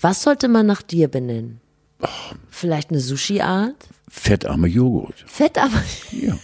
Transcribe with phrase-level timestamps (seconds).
[0.00, 1.60] Was sollte man nach dir benennen?
[2.48, 3.88] Vielleicht eine Sushi-Art?
[4.08, 5.24] Fettarme Joghurt.
[5.26, 5.82] Fettarme.
[6.10, 6.36] Ja.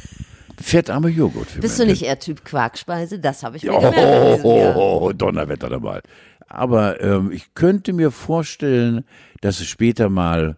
[0.60, 1.60] Fettarme Joghurt.
[1.60, 3.18] Bist du nicht eher Typ Quarkspeise?
[3.18, 3.96] Das habe ich mir gemerkt.
[3.96, 6.00] in diesem Oh, oh, oh, Donnerwetter dabei.
[6.48, 9.04] Aber ähm, ich könnte mir vorstellen,
[9.40, 10.56] dass es später mal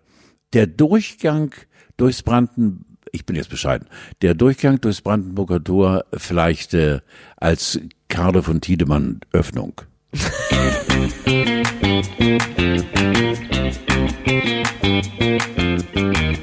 [0.53, 1.55] der Durchgang
[1.97, 3.89] durchs Branden, ich bin jetzt bescheiden,
[4.23, 7.01] der Durchgang durchs Brandenburger Tor vielleicht äh,
[7.37, 9.81] als Karle von Tiedemann Öffnung.
[10.13, 10.49] Thank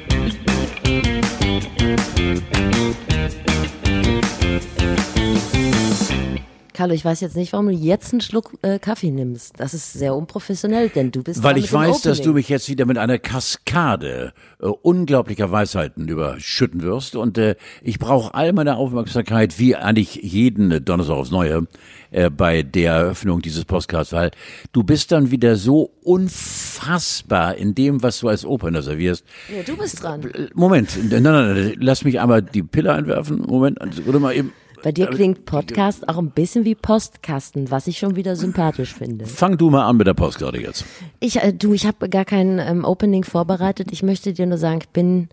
[0.00, 0.05] you.
[6.76, 9.54] Carlo, ich weiß jetzt nicht, warum du jetzt einen Schluck äh, Kaffee nimmst.
[9.56, 12.84] Das ist sehr unprofessionell, denn du bist Weil ich weiß, dass du mich jetzt wieder
[12.84, 17.16] mit einer Kaskade äh, unglaublicher Weisheiten überschütten wirst.
[17.16, 21.66] Und äh, ich brauche all meine Aufmerksamkeit, wie eigentlich jeden Donnerstag aufs Neue,
[22.10, 24.30] äh, bei der Eröffnung dieses Podcasts, weil
[24.72, 29.24] du bist dann wieder so unfassbar in dem, was du als Opener servierst.
[29.48, 30.30] Ja, du bist dran.
[30.52, 33.46] Moment, nein, nein, nein, lass mich einmal die Pille einwerfen.
[33.46, 34.52] Moment, oder mal eben.
[34.86, 39.26] Bei dir klingt Podcast auch ein bisschen wie Postkasten, was ich schon wieder sympathisch finde.
[39.26, 40.84] Fang du mal an mit der Postkarte jetzt.
[41.18, 43.88] Ich, äh, du, ich habe gar kein ähm, Opening vorbereitet.
[43.90, 45.28] Ich möchte dir nur sagen, ich bin,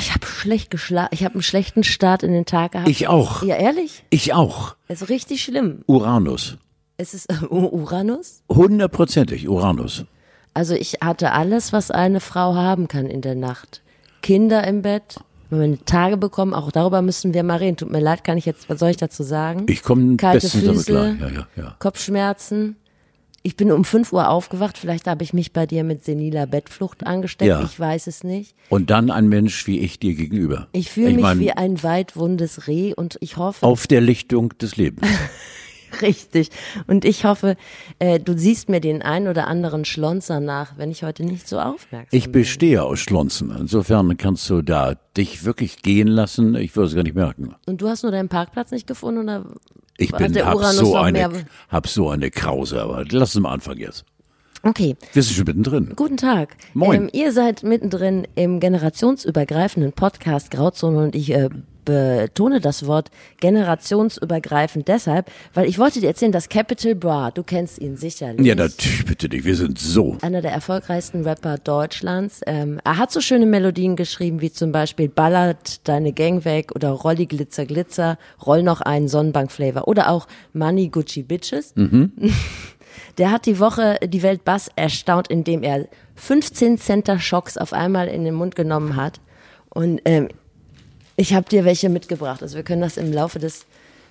[0.00, 1.10] ich habe schlecht geschlafen.
[1.12, 2.88] Ich habe einen schlechten Start in den Tag gehabt.
[2.88, 3.44] Ich auch.
[3.44, 4.02] Ja, ehrlich?
[4.10, 4.74] Ich auch.
[4.88, 5.84] Es ist richtig schlimm.
[5.86, 6.56] Uranus.
[6.96, 8.42] Es ist äh, Uranus.
[8.48, 10.06] Hundertprozentig Uranus.
[10.54, 13.82] Also ich hatte alles, was eine Frau haben kann in der Nacht.
[14.22, 15.20] Kinder im Bett,
[15.56, 17.76] meine Tage bekommen, auch darüber müssen wir mal reden.
[17.76, 19.66] Tut mir leid, kann ich jetzt, was soll ich dazu sagen?
[19.68, 21.14] Ich komme Kalte Füße, klar.
[21.20, 21.76] Ja, ja, ja.
[21.78, 22.76] Kopfschmerzen.
[23.46, 27.06] Ich bin um 5 Uhr aufgewacht, vielleicht habe ich mich bei dir mit seniler Bettflucht
[27.06, 27.62] angesteckt, Ja.
[27.62, 28.54] ich weiß es nicht.
[28.70, 30.68] Und dann ein Mensch wie ich dir gegenüber.
[30.72, 34.76] Ich fühle mich mein, wie ein weitwundes Reh und ich hoffe, auf der Lichtung des
[34.76, 35.06] Lebens.
[36.02, 36.50] richtig,
[36.86, 37.56] und ich hoffe,
[37.98, 41.58] äh, du siehst mir den ein oder anderen Schlonzer nach, wenn ich heute nicht so
[41.58, 42.32] aufmerksam Ich bin.
[42.32, 43.54] bestehe aus Schlonzen.
[43.58, 46.54] Insofern kannst du da dich wirklich gehen lassen.
[46.56, 47.54] Ich würde es gar nicht merken.
[47.66, 49.44] Und du hast nur deinen Parkplatz nicht gefunden oder
[49.96, 53.80] Ich bin, der hab so eine, hab so eine Krause, aber lass uns mal anfangen
[53.80, 54.04] jetzt.
[54.66, 55.92] Okay, Wir sind schon mittendrin.
[55.94, 56.56] Guten Tag.
[56.72, 57.02] Moin.
[57.02, 61.50] Ähm, ihr seid mittendrin im generationsübergreifenden Podcast Grauzone und ich äh,
[61.84, 63.10] betone das Wort
[63.40, 68.46] generationsübergreifend deshalb, weil ich wollte dir erzählen, dass Capital Bra, du kennst ihn sicherlich.
[68.46, 69.44] Ja, natürlich, bitte dich.
[69.44, 70.16] Wir sind so.
[70.22, 72.40] einer der erfolgreichsten Rapper Deutschlands.
[72.46, 76.90] Ähm, er hat so schöne Melodien geschrieben, wie zum Beispiel Ballert deine Gang weg oder
[76.90, 81.74] Rolli Glitzer Glitzer, Roll noch einen Sonnenbank-Flavor oder auch Money Gucci Bitches.
[83.18, 85.86] Der hat die Woche die Welt Bass erstaunt, indem er
[86.16, 89.20] 15 Center Schocks auf einmal in den Mund genommen hat.
[89.70, 90.28] Und ähm,
[91.16, 92.42] ich habe dir welche mitgebracht.
[92.42, 93.66] Also wir können das im Laufe des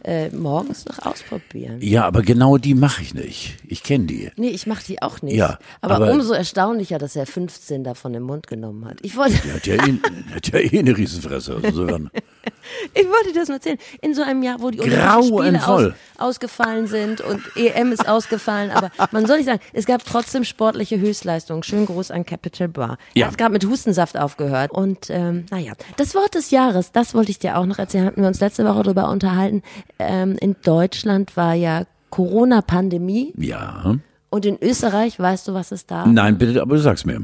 [0.05, 1.77] äh, Morgens noch ausprobieren.
[1.81, 3.55] Ja, aber genau die mache ich nicht.
[3.67, 4.31] Ich kenne die.
[4.35, 5.35] Nee, ich mache die auch nicht.
[5.35, 8.97] Ja, aber, aber- umso erstaunlicher, dass er 15 davon im Mund genommen hat.
[9.01, 9.93] Ich wollte, Der hat ja eh,
[10.35, 11.59] hat ja eh eine Riesenfresse.
[11.63, 11.87] Also.
[12.93, 13.77] ich wollte dir das nur erzählen.
[14.01, 18.71] In so einem Jahr, wo die Olympischen Spiele aus, ausgefallen sind und EM ist ausgefallen,
[18.71, 21.63] aber man soll nicht sagen, es gab trotzdem sportliche Höchstleistungen.
[21.63, 22.97] Schönen Gruß an Capital Bra.
[23.13, 23.27] Ja.
[23.27, 24.71] Hat gerade mit Hustensaft aufgehört.
[24.71, 28.21] Und ähm, naja, das Wort des Jahres, das wollte ich dir auch noch erzählen, hatten
[28.21, 29.61] wir uns letzte Woche darüber unterhalten.
[29.99, 33.95] Ähm, in Deutschland war ja Corona-Pandemie Ja.
[34.29, 36.05] und in Österreich, weißt du, was es da?
[36.05, 37.23] Nein, bitte, aber du sagst mir.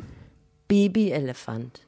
[0.68, 1.81] Babyelefant.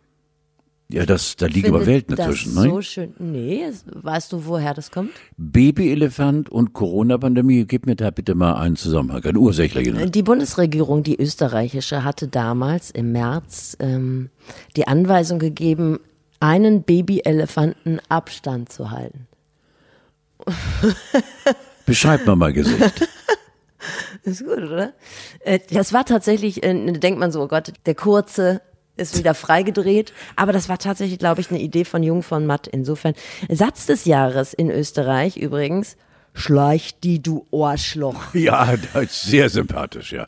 [0.91, 2.61] Ja, das, da liegen aber Welten das dazwischen, ne?
[2.63, 3.13] so schön.
[3.17, 5.11] Nee, weißt du, woher das kommt?
[5.37, 10.11] Babyelefant und Corona-Pandemie, gib mir da bitte mal einen Zusammenhang, einen ursächlichen.
[10.11, 14.29] Die Bundesregierung, die österreichische, hatte damals im März ähm,
[14.75, 15.99] die Anweisung gegeben,
[16.41, 19.27] einen Babyelefanten Abstand zu halten.
[21.85, 23.07] Beschreib mal mein Gesicht.
[24.23, 24.93] Das ist gut, oder?
[25.41, 28.61] Äh, Das war tatsächlich, äh, denkt man so, oh Gott, der kurze
[28.97, 30.13] ist wieder freigedreht.
[30.35, 32.67] Aber das war tatsächlich, glaube ich, eine Idee von Jung von Matt.
[32.67, 33.13] Insofern,
[33.49, 35.97] Satz des Jahres in Österreich übrigens,
[36.33, 38.21] schleich die, du Ohrschloch.
[38.33, 40.27] Ja, das ist sehr sympathisch, ja.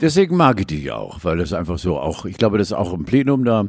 [0.00, 2.92] Deswegen mag ich dich auch, weil das einfach so auch, ich glaube, das ist auch
[2.92, 3.66] im Plenum da,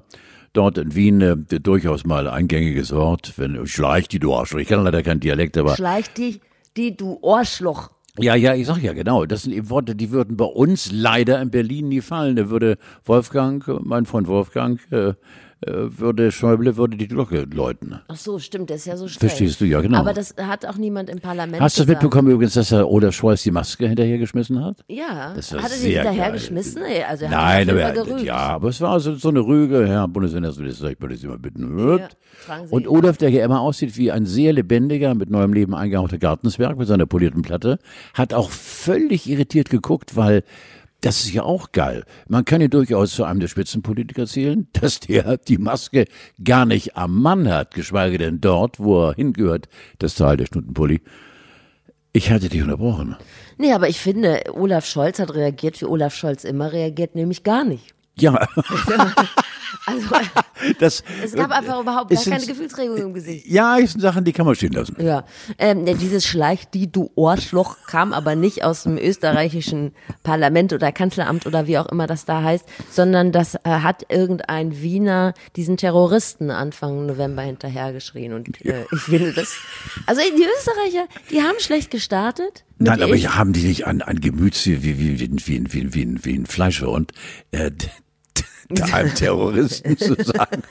[0.54, 4.60] dort in Wien, äh, durchaus mal ein gängiges Wort, wenn, schleicht die du Arschloch.
[4.60, 6.42] Ich kann leider keinen Dialekt, aber, Schleich die,
[6.78, 7.92] die, du Ohrschloch.
[8.20, 11.42] Ja, ja, ich sag ja genau, das sind eben Worte, die würden bei uns leider
[11.42, 12.36] in Berlin nie fallen.
[12.36, 15.14] Da würde Wolfgang, mein Freund Wolfgang, äh, äh,
[15.66, 18.00] würde Schäuble, würde die Glocke läuten.
[18.08, 19.30] Ach so, stimmt, der ist ja so streng.
[19.30, 20.00] Verstehst du, ja, genau.
[20.00, 22.04] Aber das hat auch niemand im Parlament Hast du das gesagt.
[22.04, 24.84] mitbekommen übrigens, dass er Olaf Scholz die Maske hinterhergeschmissen hat?
[24.88, 25.34] Ja.
[25.36, 26.34] Das war hat er die sehr hinterher geil.
[26.34, 26.82] geschmissen?
[26.88, 28.24] Nee, Also er Nein, hat aber, gerügt.
[28.24, 31.98] ja, aber es war so, so eine Rüge, Herr Bundesminister, ich würde Sie mal bitten.
[31.98, 32.10] Ja,
[32.66, 32.88] Sie Und.
[32.88, 36.88] Olaf, der ja immer aussieht wie ein sehr lebendiger, mit neuem Leben eingehauchter Gartensberg mit
[36.88, 37.80] seiner polierten Platte,
[38.14, 40.44] hat auch völlig irritiert geguckt, weil
[41.06, 42.04] Das ist ja auch geil.
[42.28, 46.06] Man kann ja durchaus zu einem der Spitzenpolitiker zählen, dass der die Maske
[46.44, 49.70] gar nicht am Mann hat, geschweige denn dort, wo er hingehört,
[50.00, 51.02] das Teil der Schnuttenpulli.
[52.12, 53.16] Ich hatte dich unterbrochen.
[53.60, 57.66] Nee, aber ich finde, Olaf Scholz hat reagiert, wie Olaf Scholz immer reagiert, nämlich gar
[57.66, 57.95] nicht.
[58.18, 58.48] Ja.
[59.86, 60.08] Also,
[60.80, 63.46] das, es gab einfach überhaupt gar keine Gefühlsregung im Gesicht.
[63.48, 64.96] Ja, es sind Sachen, die kann man stehen lassen.
[65.00, 65.26] Ja,
[65.60, 70.92] ähm, ja, dieses Schleich, die du Ohrschloch, kam aber nicht aus dem österreichischen Parlament oder
[70.92, 75.78] Kanzleramt oder wie auch immer das da heißt, sondern das äh, hat irgendein Wiener diesen
[75.78, 78.34] Terroristen Anfang November hinterhergeschrien.
[78.34, 79.56] Und äh, ich finde das,
[80.08, 82.64] also die Österreicher, die haben schlecht gestartet.
[82.78, 85.94] Nein, aber ich- haben die nicht ein, ein Gemüts wie, wie, wie, wie, wie, wie,
[85.94, 87.12] wie, wie ein Fleischhund,
[87.52, 87.72] äh,
[88.70, 90.64] d- d- einem Terroristen zu sagen,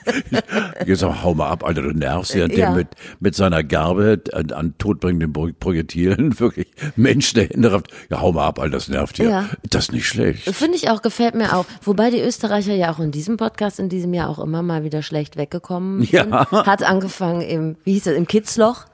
[0.87, 2.71] jetzt sag, hau mal ab, Alter, du nervst ja, der Ja.
[2.73, 2.89] mit,
[3.21, 8.47] mit seiner Garbe an, an todbringenden Pro- Projektilen wirklich Menschen dahinter rafft, ja, hau mal
[8.47, 9.29] ab, Alter, das nervt hier.
[9.31, 9.49] Ja.
[9.71, 10.49] Das ist nicht schlecht.
[10.55, 11.67] Finde ich auch, gefällt mir auch.
[11.83, 15.03] Wobei die Österreicher ja auch in diesem Podcast in diesem Jahr auch immer mal wieder
[15.03, 16.23] schlecht weggekommen Ja.
[16.23, 16.35] sind.
[16.67, 18.87] Hat angefangen im, wie hieß es, im Kitzloch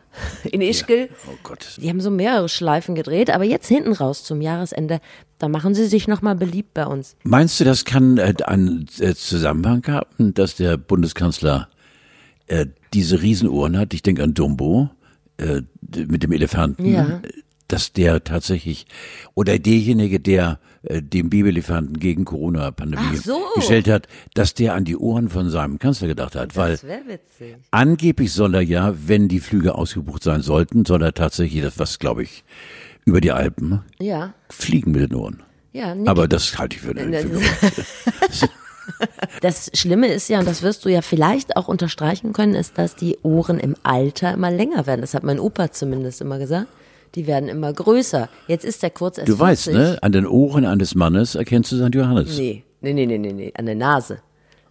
[0.51, 1.09] in Ischgl.
[1.27, 1.79] Oh Gott.
[1.81, 5.01] Die haben so mehrere Schleifen gedreht, aber jetzt hinten raus zum Jahresende,
[5.39, 7.17] da machen sie sich nochmal beliebt bei uns.
[7.23, 11.69] Meinst du, das kann äh, einen äh, Zusammenhang haben, dass der Bundeskanzler
[12.47, 13.95] äh, diese Riesenuhren hat?
[13.95, 14.91] Ich denke an Dumbo
[15.89, 16.85] mit dem Elefanten.
[16.85, 17.23] Ja.
[17.71, 18.87] Dass der tatsächlich
[19.35, 23.41] oder derjenige, der äh, den Babyelefanten gegen Corona-Pandemie so.
[23.55, 27.07] gestellt hat, dass der an die Ohren von seinem Kanzler gedacht hat, weil Das wäre
[27.07, 27.57] witzig.
[27.71, 31.99] angeblich soll er ja, wenn die Flüge ausgebucht sein sollten, soll er tatsächlich das, was
[31.99, 32.45] glaube ich,
[33.05, 35.43] über die Alpen Ja, fliegen mit den Ohren.
[35.73, 35.95] ja.
[35.95, 36.09] Niki.
[36.09, 38.49] Aber das halte ich für eine für
[39.41, 42.97] Das Schlimme ist ja, und das wirst du ja vielleicht auch unterstreichen können, ist, dass
[42.97, 45.01] die Ohren im Alter immer länger werden.
[45.01, 46.67] Das hat mein Opa zumindest immer gesagt.
[47.15, 48.29] Die werden immer größer.
[48.47, 49.81] Jetzt ist der kurz erst Du weißt, 40.
[49.81, 49.99] ne?
[50.03, 51.95] An den Ohren eines Mannes erkennst du St.
[51.95, 52.37] Johannes.
[52.37, 54.19] Nee, nee, nee, nee, nee, nee, an der Nase.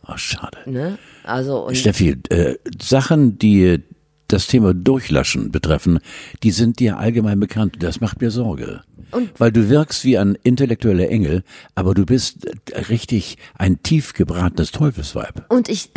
[0.03, 0.57] Ach, schade.
[0.65, 0.97] Ne?
[1.23, 3.83] Also, und Steffi, äh, Sachen, die
[4.27, 5.99] das Thema Durchlaschen betreffen,
[6.43, 7.77] die sind dir allgemein bekannt.
[7.79, 8.81] Das macht mir Sorge.
[9.37, 11.43] Weil du wirkst wie ein intellektueller Engel,
[11.73, 12.47] aber du bist
[12.89, 15.45] richtig ein tief gebratenes Teufelsweib.
[15.49, 15.89] Und ich,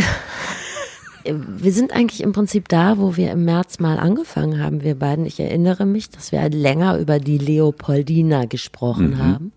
[1.25, 5.27] wir sind eigentlich im Prinzip da, wo wir im März mal angefangen haben, wir beiden.
[5.27, 9.53] Ich erinnere mich, dass wir länger über die Leopoldina gesprochen haben.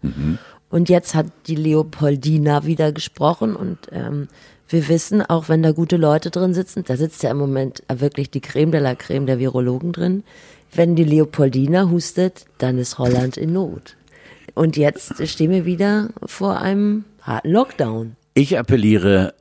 [0.69, 4.27] Und jetzt hat die Leopoldina wieder gesprochen und ähm,
[4.67, 8.31] wir wissen, auch wenn da gute Leute drin sitzen, da sitzt ja im Moment wirklich
[8.31, 10.23] die Creme de la Creme der Virologen drin.
[10.73, 13.95] Wenn die Leopoldina hustet, dann ist Holland in Not.
[14.55, 18.15] Und jetzt stehen wir wieder vor einem harten Lockdown.
[18.33, 19.33] Ich appelliere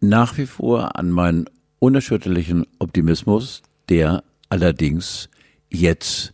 [0.00, 1.46] nach wie vor an meinen
[1.80, 5.28] unerschütterlichen Optimismus, der allerdings
[5.68, 6.32] jetzt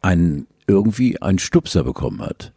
[0.00, 2.52] einen, irgendwie einen Stupser bekommen hat.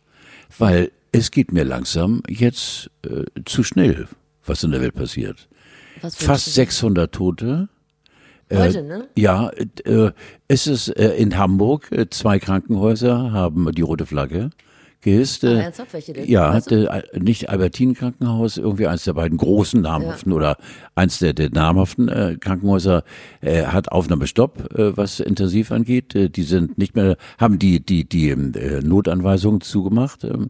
[0.57, 4.07] Weil es geht mir langsam jetzt äh, zu schnell,
[4.45, 5.49] was in der Welt passiert.
[6.01, 7.69] Fast 600 Tote.
[8.53, 9.07] Heute, ne?
[9.15, 9.49] Ja,
[9.85, 10.11] äh,
[10.47, 14.51] es ist äh, in Hamburg, äh, zwei Krankenhäuser haben die rote Flagge
[15.01, 15.43] gehisst.
[15.43, 15.71] Ah,
[16.25, 16.87] ja, Weißt du?
[16.89, 20.57] äh, nicht Albertin Krankenhaus, irgendwie eins der beiden großen namhaften oder
[20.95, 23.03] eins der, der namhaften äh, Krankenhäuser
[23.41, 26.15] äh, hat Aufnahmestopp, äh, was intensiv angeht.
[26.15, 30.23] Äh, die sind nicht mehr, haben die die die ähm, äh, Notanweisungen zugemacht.
[30.23, 30.49] Ähm,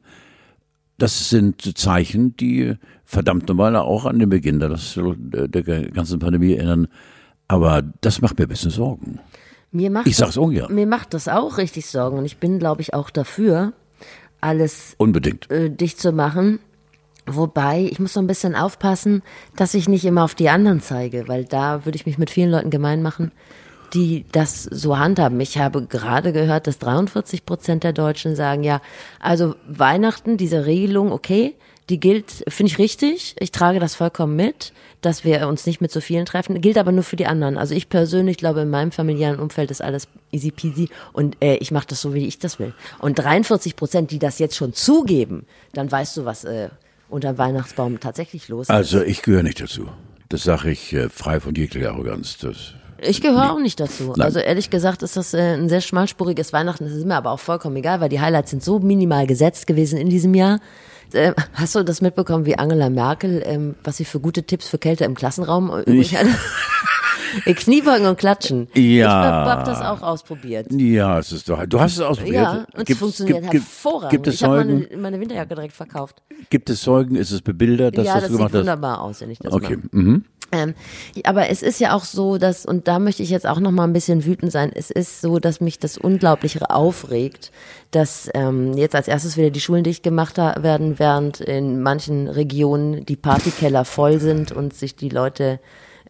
[0.97, 2.75] das sind Zeichen, die
[3.05, 4.77] verdammt normal auch an den Beginn der,
[5.47, 6.87] der ganzen Pandemie erinnern.
[7.47, 9.19] Aber das macht mir ein bisschen Sorgen.
[9.71, 10.73] Mir macht Ich sag's das, ungern.
[10.73, 13.73] Mir macht das auch richtig Sorgen und ich bin, glaube ich, auch dafür,
[14.41, 15.49] alles Unbedingt.
[15.51, 16.59] äh, dicht zu machen.
[17.27, 19.21] Wobei, ich muss so ein bisschen aufpassen,
[19.55, 22.49] dass ich nicht immer auf die anderen zeige, weil da würde ich mich mit vielen
[22.49, 23.31] Leuten gemein machen,
[23.93, 25.39] die das so handhaben.
[25.39, 28.81] Ich habe gerade gehört, dass 43 Prozent der Deutschen sagen, ja,
[29.19, 31.55] also Weihnachten, diese Regelung, okay,
[31.91, 33.35] die gilt, finde ich richtig.
[33.39, 34.71] Ich trage das vollkommen mit,
[35.01, 36.61] dass wir uns nicht mit so vielen treffen.
[36.61, 37.57] Gilt aber nur für die anderen.
[37.57, 41.71] Also ich persönlich glaube, in meinem familiären Umfeld ist alles easy peasy und äh, ich
[41.71, 42.73] mache das so, wie ich das will.
[42.99, 46.69] Und 43 Prozent, die das jetzt schon zugeben, dann weißt du, was äh,
[47.09, 48.69] unter dem Weihnachtsbaum tatsächlich los ist.
[48.69, 49.89] Also ich gehöre nicht dazu.
[50.29, 52.37] Das sage ich äh, frei von jeglicher Arroganz.
[52.37, 54.13] Das, Ich gehöre auch nicht dazu.
[54.15, 54.21] Nein.
[54.21, 56.85] Also ehrlich gesagt ist das äh, ein sehr schmalspuriges Weihnachten.
[56.85, 59.99] Das ist mir aber auch vollkommen egal, weil die Highlights sind so minimal gesetzt gewesen
[59.99, 60.61] in diesem Jahr.
[61.13, 64.77] Äh, hast du das mitbekommen, wie Angela Merkel, ähm, was sie für gute Tipps für
[64.77, 66.29] Kälte im Klassenraum übrig hatte?
[67.45, 68.67] Äh, Kniebeugen und Klatschen.
[68.73, 68.81] Ja.
[68.81, 70.67] Ich hab, hab das auch ausprobiert.
[70.71, 71.65] ja, es ist doch.
[71.65, 72.35] Du hast es ausprobiert.
[72.43, 74.11] Ja, und es funktioniert gibt, hervorragend.
[74.11, 74.85] Gibt es ich habe Zeugen?
[74.89, 76.21] meine, meine Winterjacke direkt verkauft.
[76.49, 77.15] Gibt es Zeugen?
[77.15, 78.63] Ist es bebildert, dass ja, das das du gemacht sieht hast?
[78.63, 79.77] wunderbar aus, wenn ich das Okay.
[79.77, 79.87] mache.
[79.91, 80.25] Mhm.
[80.51, 80.73] Ähm,
[81.23, 83.85] aber es ist ja auch so, dass, und da möchte ich jetzt auch noch mal
[83.85, 87.51] ein bisschen wütend sein, es ist so, dass mich das Unglaublichere aufregt,
[87.91, 93.05] dass ähm, jetzt als erstes wieder die Schulen dicht gemacht werden, während in manchen Regionen
[93.05, 95.59] die Partykeller voll sind und sich die Leute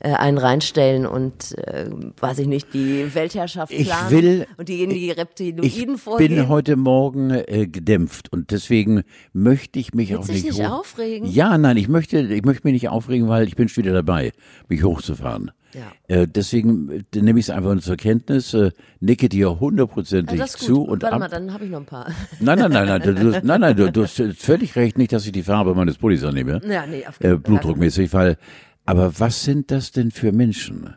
[0.03, 1.89] äh, einen reinstellen und, äh,
[2.19, 6.35] weiß ich nicht, die Weltherrschaft Ich planen will- und die in die Reptiloiden Ich vorgehen.
[6.35, 9.03] bin heute Morgen äh, gedämpft und deswegen
[9.33, 11.27] möchte ich mich auch Willst dich nicht, nicht aufregen?
[11.29, 14.31] Ja, nein, ich möchte, ich möchte mich nicht aufregen, weil ich bin schon wieder dabei,
[14.67, 15.51] mich hochzufahren.
[15.73, 15.91] Ja.
[16.13, 20.45] Äh, deswegen äh, nehme ich es einfach nur zur Kenntnis, äh, nicke dir hundertprozentig ja,
[20.47, 21.19] zu und Warte ab.
[21.21, 22.07] mal, dann habe ich noch ein paar.
[22.41, 25.31] Nein, nein, nein, nein, du, nein, nein, du, du hast völlig recht, nicht, dass ich
[25.31, 28.37] die Farbe meines Pullis annehme, Ja, nee, auf äh, blutdruckmäßig, weil,
[28.85, 30.95] aber was sind das denn für Menschen,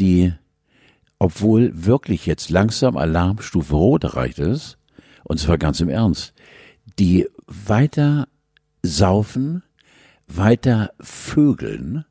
[0.00, 0.32] die,
[1.18, 4.78] obwohl wirklich jetzt langsam Alarmstufe Rot erreicht ist,
[5.24, 6.34] und zwar ganz im Ernst,
[6.98, 8.28] die weiter
[8.82, 9.62] saufen,
[10.26, 12.04] weiter vögeln,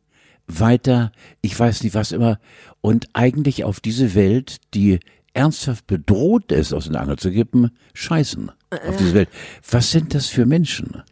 [0.47, 2.39] weiter, ich weiß nicht was immer,
[2.81, 4.99] und eigentlich auf diese Welt, die
[5.33, 8.51] ernsthaft bedroht ist, aus den Angeln zu kippen, scheißen.
[8.69, 9.29] Auf diese Welt.
[9.69, 11.03] Was sind das für Menschen?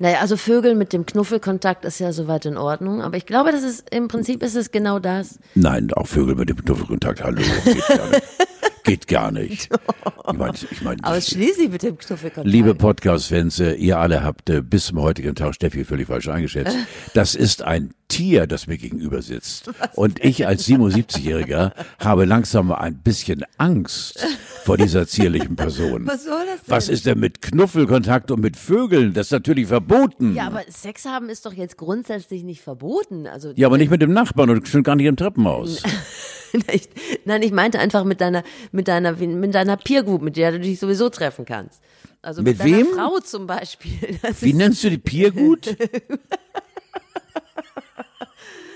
[0.00, 3.62] Naja, also Vögel mit dem Knuffelkontakt ist ja soweit in Ordnung, aber ich glaube, das
[3.62, 5.38] ist im Prinzip ist es genau das.
[5.54, 7.40] Nein, auch Vögel mit dem Knuffelkontakt, hallo,
[8.88, 9.70] geht gar nicht.
[9.70, 10.28] Geht gar nicht.
[10.30, 12.46] Ich meine, ich mein, Ausschließlich mit dem Knuffelkontakt.
[12.46, 16.76] liebe Podcast-Fans, äh, ihr alle habt äh, bis zum heutigen Tag Steffi völlig falsch eingeschätzt.
[17.14, 19.70] Das ist ein Tier, das mir gegenüber sitzt.
[19.94, 24.26] Und ich als 77-Jähriger habe langsam ein bisschen Angst
[24.64, 26.06] vor dieser zierlichen Person.
[26.06, 26.70] Was soll das denn?
[26.70, 29.12] Was ist denn mit Knuffelkontakt und mit Vögeln?
[29.12, 30.34] Das ist natürlich verboten.
[30.34, 33.26] Ja, aber Sex haben ist doch jetzt grundsätzlich nicht verboten.
[33.26, 35.82] Also Ja, aber nicht mit dem Nachbarn und schon gar nicht im Treppenhaus.
[36.72, 36.88] ich,
[37.24, 40.60] nein, ich meinte einfach mit deiner mit deiner mit deiner Peer Group, mit der du
[40.60, 41.80] dich sowieso treffen kannst.
[42.20, 42.86] Also mit, Mit deiner wem?
[42.94, 44.18] Frau zum Beispiel.
[44.22, 45.68] Das Wie nennst du die Piergut?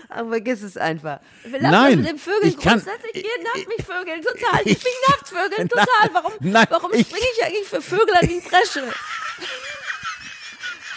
[0.09, 1.21] aber vergiss es einfach.
[1.45, 3.17] Lass Nein, mit dem Vögeln ich kann- grundsätzlich.
[3.25, 4.61] Ihr nervt mich Vögeln total.
[4.65, 6.11] Ich, mich nervt Vögeln total.
[6.13, 8.83] Warum, Nein, warum ich- springe ich eigentlich für Vögel an die Bresche?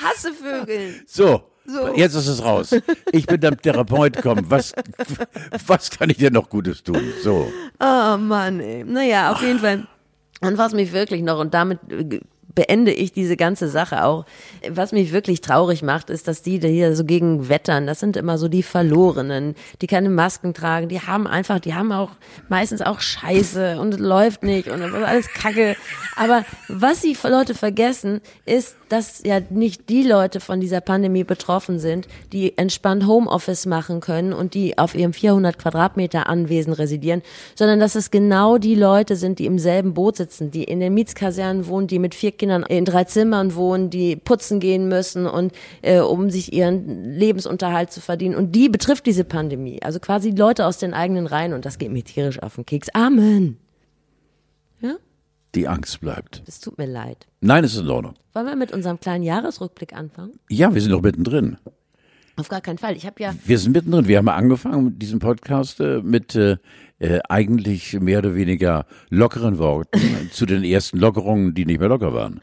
[0.03, 1.01] Hasse Vögel.
[1.07, 1.95] So, So.
[1.95, 2.75] jetzt ist es raus.
[3.11, 4.73] Ich bin der Therapeut, komm, was,
[5.67, 7.01] was kann ich dir noch Gutes tun?
[7.23, 7.51] So.
[7.79, 8.83] Oh Mann, ey.
[8.83, 9.87] Naja, auf jeden Fall.
[10.41, 12.19] Und was mich wirklich noch, und damit äh,
[12.55, 14.25] beende ich diese ganze Sache auch,
[14.69, 18.17] was mich wirklich traurig macht, ist, dass die, die hier so gegen wettern, das sind
[18.17, 22.11] immer so die Verlorenen, die keine Masken tragen, die haben einfach, die haben auch
[22.47, 25.75] meistens auch Scheiße und es läuft nicht und alles Kacke.
[26.15, 31.79] Aber was die Leute vergessen, ist, dass ja nicht die Leute von dieser Pandemie betroffen
[31.79, 37.21] sind, die entspannt Homeoffice machen können und die auf ihrem 400 Quadratmeter Anwesen residieren,
[37.55, 40.93] sondern dass es genau die Leute sind, die im selben Boot sitzen, die in den
[40.93, 45.53] Mietskasernen wohnen, die mit vier Kindern in drei Zimmern wohnen, die putzen gehen müssen und
[45.81, 48.35] äh, um sich ihren Lebensunterhalt zu verdienen.
[48.35, 49.81] Und die betrifft diese Pandemie.
[49.81, 52.89] Also quasi Leute aus den eigenen Reihen und das geht mir tierisch auf den Keks.
[52.93, 53.57] Amen.
[54.81, 54.95] Ja,
[55.55, 56.43] Die Angst bleibt.
[56.45, 57.25] es tut mir leid.
[57.41, 58.15] Nein, es ist in Ordnung.
[58.33, 60.33] Wollen wir mit unserem kleinen Jahresrückblick anfangen?
[60.49, 61.57] Ja, wir sind noch mittendrin.
[62.35, 62.97] Auf gar keinen Fall.
[62.97, 64.07] Ich habe ja Wir sind mittendrin.
[64.09, 66.57] Wir haben angefangen mit diesem Podcast äh, mit äh,
[66.99, 72.13] äh, eigentlich mehr oder weniger lockeren Worten zu den ersten Lockerungen, die nicht mehr locker
[72.13, 72.41] waren.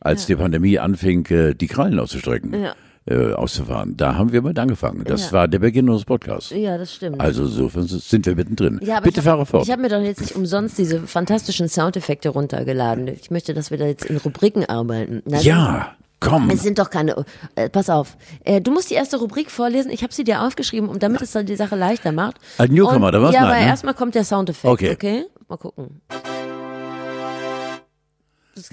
[0.00, 2.74] Als die Pandemie anfing, äh, die Krallen auszustrecken, Ja.
[3.08, 3.96] Äh, auszufahren.
[3.96, 5.04] Da haben wir mit angefangen.
[5.04, 5.32] Das Ja.
[5.32, 6.50] war der Beginn unseres Podcasts.
[6.50, 7.20] Ja, das stimmt.
[7.20, 8.80] Also insofern sind wir mittendrin.
[8.82, 9.64] ja, Bitte fahre fort.
[9.64, 13.06] Ich habe mir doch jetzt nicht umsonst diese fantastischen Soundeffekte runtergeladen.
[13.08, 15.22] Ich möchte, dass wir da jetzt in Rubriken arbeiten.
[15.24, 16.50] Na, ja, komm.
[16.50, 17.24] Es sind doch keine.
[17.54, 18.16] Äh, pass auf.
[18.44, 19.90] Äh, du musst die erste Rubrik vorlesen.
[19.92, 22.36] Ich habe sie dir aufgeschrieben, um damit es dann die Sache leichter macht.
[22.58, 23.32] Ein Newcomer, oder was?
[23.34, 23.66] Ja, Nein, aber ne?
[23.66, 24.72] erstmal kommt der Soundeffekt.
[24.72, 24.92] Okay.
[24.92, 25.24] Okay.
[25.48, 26.00] Mal gucken.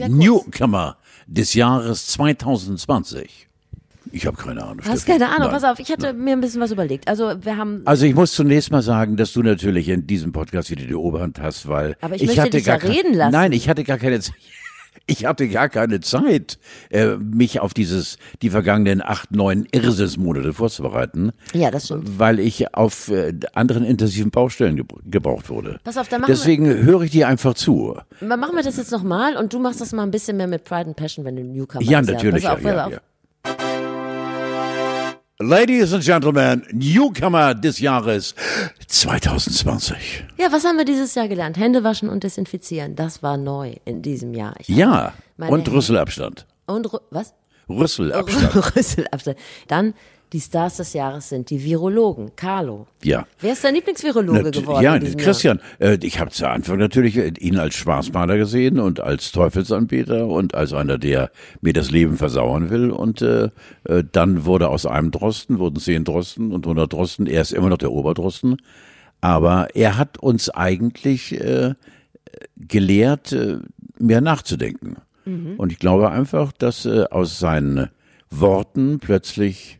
[0.08, 0.98] Newcomer
[1.28, 3.48] des Jahres 2020.
[4.16, 4.80] Ich habe keine Ahnung.
[4.86, 5.20] Hast Steffi.
[5.20, 5.52] keine Ahnung, Nein.
[5.52, 7.08] pass auf, ich hatte mir ein bisschen was überlegt.
[7.08, 10.70] Also wir haben Also ich muss zunächst mal sagen, dass du natürlich in diesem Podcast
[10.70, 13.32] wieder die Oberhand hast, weil Aber ich möchte hatte dich gar ja reden lassen.
[13.32, 14.36] Nein, ich hatte gar keine Zeit.
[15.06, 21.32] Ich hatte gar keine Zeit, äh, mich auf dieses die vergangenen acht, neun Irrsinnsmonate vorzubereiten,
[21.54, 22.20] Ja, das stimmt.
[22.20, 25.80] weil ich auf äh, anderen intensiven Baustellen gebr- gebraucht wurde.
[25.84, 27.98] Pass auf, dann machen wir- Deswegen höre ich dir einfach zu.
[28.22, 30.86] Machen wir das jetzt nochmal und du machst das mal ein bisschen mehr mit Pride
[30.86, 32.12] and Passion, wenn du Newcomer Ja, bist.
[32.12, 32.44] natürlich.
[32.44, 32.92] Pass auf, ja, pass ja, auf.
[32.94, 33.00] ja.
[35.40, 38.36] Ladies and Gentlemen, Newcomer des Jahres
[38.88, 40.26] 2020.
[40.38, 41.58] Ja, was haben wir dieses Jahr gelernt?
[41.58, 42.96] Hände waschen und desinfizieren.
[42.96, 44.54] Das war neu in diesem Jahr.
[44.60, 45.68] Ich Ja, und.
[45.72, 46.46] Rüsselabstand.
[46.68, 47.34] Und was?
[47.68, 48.76] Rüsselabstand.
[48.76, 49.38] Rüsselabstand.
[49.68, 49.96] Dann
[50.34, 52.32] die Stars des Jahres sind die Virologen.
[52.36, 52.88] Carlo.
[53.04, 53.28] Ja.
[53.40, 54.84] Wer ist dein Lieblingsvirologe geworden?
[54.84, 55.60] Ja, Christian.
[55.80, 60.56] Äh, ich habe zu Anfang natürlich äh, ihn als Schwarzmaler gesehen und als Teufelsanbeter und
[60.56, 61.30] als einer, der
[61.62, 62.90] mir das Leben versauern will.
[62.90, 63.50] Und äh,
[63.84, 67.28] äh, dann wurde aus einem Drosten, wurden zehn Drosten und 100 Drosten.
[67.28, 68.58] Er ist immer noch der Oberdrosten.
[69.22, 71.76] Aber er hat uns eigentlich äh,
[72.58, 73.60] gelehrt, äh,
[74.00, 74.98] mehr nachzudenken.
[75.26, 77.88] Und ich glaube einfach, dass äh, aus seinen
[78.30, 79.80] Worten plötzlich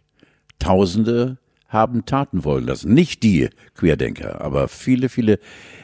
[0.64, 2.94] Tausende haben Taten wollen lassen.
[2.94, 5.40] Nicht die Querdenker, aber viele, viele.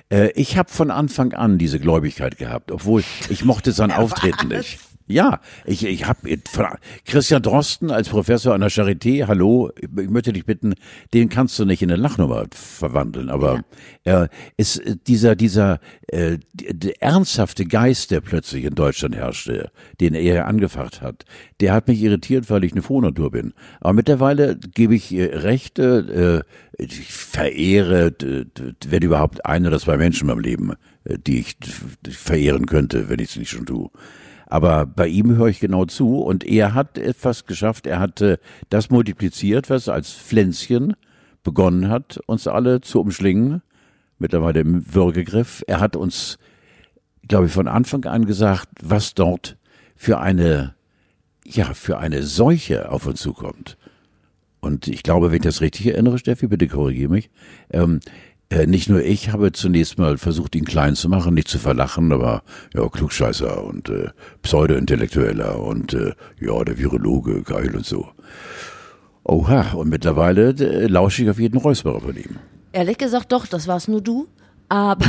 [0.09, 4.79] Äh, ich habe von Anfang an diese Gläubigkeit gehabt, obwohl ich mochte sein Auftreten nicht.
[5.11, 6.37] Ja, ich, ich habe
[7.03, 10.75] Christian Drosten als Professor an der Charité, hallo, ich möchte dich bitten,
[11.15, 13.63] den kannst du nicht in eine Lachnummer verwandeln, aber
[14.03, 16.37] äh, ist äh, dieser dieser äh,
[16.99, 21.25] ernsthafte Geist, der plötzlich in Deutschland herrschte, den er angefacht hat,
[21.59, 23.53] der hat mich irritiert, weil ich eine Frohnatur bin.
[23.81, 26.43] Aber mittlerweile gebe ich ihr recht, äh,
[26.77, 28.13] ich verehre,
[28.87, 30.73] wenn überhaupt ein oder zwei Menschen in meinem Leben,
[31.05, 31.57] äh, die ich
[32.07, 33.89] verehren könnte, wenn ich es nicht schon tue.
[34.49, 37.85] Aber bei ihm höre ich genau zu und er hat etwas geschafft.
[37.85, 38.37] Er hat äh,
[38.69, 40.95] das multipliziert, was als Pflänzchen
[41.43, 43.61] begonnen hat, uns alle zu umschlingen.
[44.17, 45.63] Mittlerweile im Würgegriff.
[45.67, 46.39] Er hat uns,
[47.27, 49.55] glaube ich, von Anfang an gesagt, was dort
[49.95, 50.73] für eine,
[51.45, 53.77] ja, für eine Seuche auf uns zukommt.
[54.61, 57.29] Und ich glaube, wenn ich das richtig erinnere, Steffi, bitte korrigiere mich,
[57.69, 57.99] ähm,
[58.49, 62.11] äh, nicht nur ich habe zunächst mal versucht, ihn klein zu machen, nicht zu verlachen,
[62.11, 62.41] aber
[62.73, 64.09] ja, Klugscheißer und äh,
[64.41, 68.07] Pseudo-Intellektueller und äh, ja, der Virologe, geil und so.
[69.23, 72.37] Oha, und mittlerweile äh, lausche ich auf jeden Räusperer von ihm.
[72.71, 74.27] Ehrlich gesagt, doch, das war's nur du.
[74.71, 75.05] Aber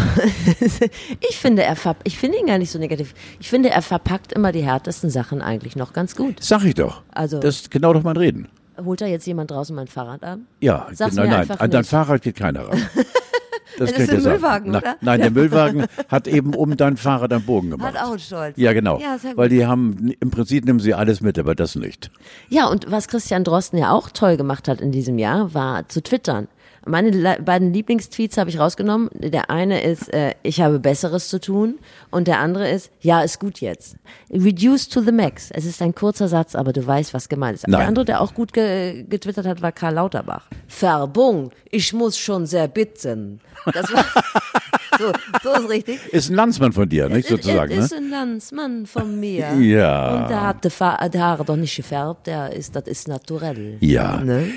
[1.28, 3.14] ich finde, er verp ich finde ihn gar nicht so negativ.
[3.40, 6.42] Ich finde, er verpackt immer die härtesten Sachen eigentlich noch ganz gut.
[6.42, 7.02] Sag ich doch.
[7.12, 8.49] Also- Das ist genau doch mein Reden.
[8.82, 10.47] Holt da jetzt jemand draußen mein Fahrrad an?
[10.61, 11.85] Ja, Sag's mir nein, an dein.
[11.85, 12.78] Fahrrad geht keiner ran.
[13.78, 14.22] Das, Das ist sagen.
[14.24, 14.96] Müllwagen, Na, oder?
[15.00, 17.94] Nein, der Müllwagen hat eben um dein Fahrrad einen Bogen gemacht.
[17.94, 18.56] Hat auch Stolz.
[18.56, 18.98] Ja, genau.
[19.00, 19.38] Ja, sehr gut.
[19.38, 22.10] Weil die haben, im Prinzip nehmen sie alles mit, aber das nicht.
[22.48, 26.02] Ja, und was Christian Drosten ja auch toll gemacht hat in diesem Jahr, war zu
[26.02, 26.48] twittern.
[26.87, 29.10] Meine beiden Lieblingstweets habe ich rausgenommen.
[29.12, 31.78] Der eine ist, äh, ich habe Besseres zu tun.
[32.10, 33.96] Und der andere ist, ja, ist gut jetzt.
[34.30, 35.50] Reduce to the max.
[35.50, 37.68] Es ist ein kurzer Satz, aber du weißt, was gemeint ist.
[37.68, 37.80] Nein.
[37.80, 40.49] Der andere, der auch gut ge getwittert hat, war Karl Lauterbach.
[40.66, 43.40] Verbung, ich muss schon sehr bitten.
[43.73, 44.04] Das war,
[44.99, 45.12] so,
[45.43, 46.12] so ist richtig.
[46.12, 47.84] Ist ein Landsmann von dir, nicht sozusagen, Es ne?
[47.84, 49.54] ist ein Landsmann von mir.
[49.54, 50.23] Ja.
[50.23, 53.76] Und der hat die Haare doch nicht gefärbt, der ist, das ist naturell.
[53.80, 54.21] Ja.
[54.21, 54.50] Ne?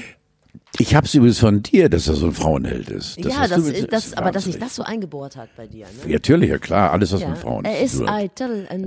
[0.79, 3.17] Ich hab's übrigens von dir, dass er so ein Frauenheld ist.
[3.23, 5.85] ja, hast das du- ist, das, aber dass sich das so eingebohrt hat bei dir.
[5.85, 5.91] Ne?
[6.07, 7.29] Ja, natürlich, ja klar, alles was Ja.
[7.29, 8.25] mit Frauen Er ist ein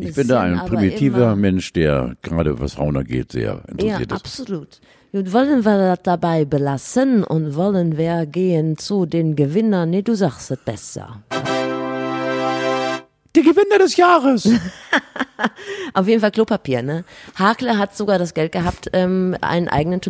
[0.02, 4.12] Ich bin da bisschen, ein primitiver Mensch, der gerade was Frauen angeht, sehr Ja, interessiert
[4.12, 4.18] ist.
[4.18, 4.80] absolut.
[5.12, 9.90] Und wollen wir das dabei belassen und wollen wir gehen zu den Gewinnern?
[9.90, 11.22] Nee, du sagst es besser.
[13.34, 14.48] Der Gewinner des Jahres!
[15.94, 17.04] Auf jeden Fall Klopapier, ne?
[17.36, 20.00] Hakle hat sogar das Geld gehabt, ähm, einen eigenen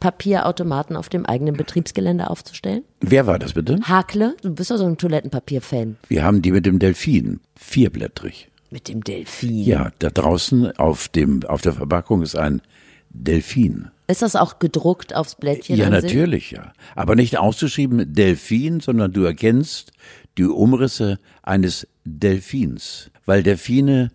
[0.00, 2.84] Toilettenpapierautomaten auf dem eigenen Betriebsgelände aufzustellen.
[3.00, 3.78] Wer war das bitte?
[3.82, 5.98] Hakle, du bist doch so ein Toilettenpapier-Fan.
[6.08, 8.48] Wir haben die mit dem Delfin, vierblättrig.
[8.70, 9.64] Mit dem Delfin.
[9.64, 12.62] Ja, da draußen auf dem, auf der Verpackung ist ein
[13.10, 13.90] Delfin.
[14.06, 15.76] Ist das auch gedruckt aufs Blättchen?
[15.76, 16.72] Ja, natürlich, ja.
[16.96, 19.92] Aber nicht auszuschrieben Delfin, sondern du erkennst
[20.38, 24.10] die Umrisse eines Delfins, weil Delfine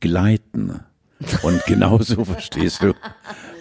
[0.00, 0.80] gleiten.
[1.42, 2.94] Und genauso verstehst du,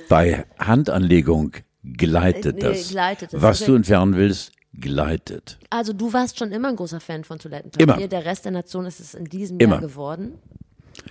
[0.09, 1.51] bei Handanlegung
[1.83, 2.89] gleitet das.
[2.89, 3.41] gleitet es.
[3.41, 5.57] Was du entfernen willst, gleitet.
[5.69, 7.95] Also du warst schon immer ein großer Fan von Toilettenpapier.
[7.95, 8.07] Immer.
[8.07, 9.75] Der Rest der Nation ist es in diesem Immer.
[9.75, 10.33] Jahr geworden.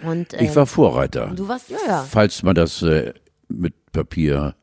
[0.05, 1.33] Und Ich ähm, war Vorreiter.
[1.35, 2.03] du warst, ja, ja.
[2.03, 3.13] Falls man das äh,
[3.49, 4.55] mit Papier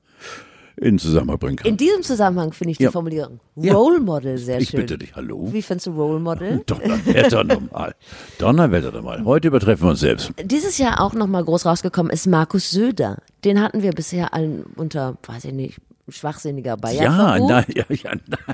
[0.78, 1.68] in Zusammenhang bringen kann.
[1.68, 2.92] In diesem Zusammenhang finde ich die Ja.
[2.92, 3.40] Formulierung.
[3.58, 4.82] Role Model sehr ich schön.
[4.82, 5.50] bitte dich, hallo?
[5.52, 6.64] Wie findest du Role Model?
[6.66, 7.96] Donnerwetter nochmal.
[8.40, 9.24] Donnerwetter nochmal.
[9.26, 10.32] Heute übertreffen wir uns selbst.
[10.44, 13.18] Dieses Jahr auch nochmal groß rausgekommen ist Markus Söder.
[13.44, 15.78] Den hatten wir bisher allen unter, weiß ich nicht,
[16.10, 18.46] schwachsinniger Bayer Ja, nein, ja, ja, nein.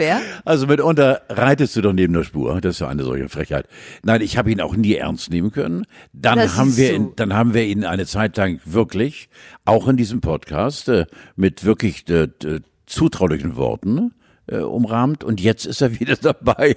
[0.00, 0.20] Ungefähr.
[0.44, 2.60] Also mitunter reitest du doch neben der Spur.
[2.60, 3.66] Das ist ja eine solche Frechheit.
[4.02, 5.86] Nein, ich habe ihn auch nie ernst nehmen können.
[6.12, 6.94] Dann Das haben wir so.
[6.94, 9.28] ihn, dann haben wir ihn eine Zeit lang wirklich,
[9.64, 12.28] auch in diesem Podcast, äh, mit wirklich äh,
[12.86, 14.14] zutraulichen Worten
[14.46, 15.24] äh, umrahmt.
[15.24, 16.76] Und jetzt ist er wieder dabei.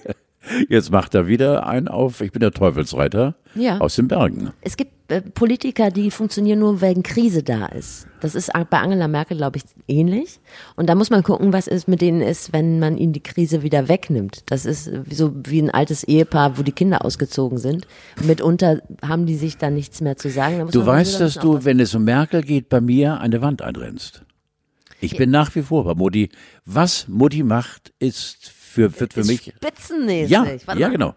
[0.70, 3.78] Jetzt macht er wieder einen auf, ich bin der Teufelsreiter Ja.
[3.80, 4.52] aus den Bergen.
[4.62, 8.08] Es gibt äh, Politiker, die funktionieren nur, wenn Krise da ist.
[8.22, 10.40] Das ist bei Angela Merkel, glaube ich, ähnlich.
[10.76, 13.64] Und da muss man gucken, was es mit denen ist, wenn man ihnen die Krise
[13.64, 14.44] wieder wegnimmt.
[14.48, 17.88] Das ist so wie ein altes Ehepaar, wo die Kinder ausgezogen sind.
[18.24, 20.68] Mitunter haben die sich dann nichts mehr zu sagen.
[20.72, 24.24] Du weißt, dass du, wenn es um Merkel geht, bei mir eine Wand einrennst.
[25.02, 26.30] Ich bin nach wie vor bei Mutti.
[26.66, 29.28] Was Mutti macht, ist für, wird für aufpassen.
[29.28, 29.54] mich.
[29.56, 30.32] Spitzenmäßig.
[30.32, 30.92] Ja, Warte ja, mal.
[30.92, 31.14] genau.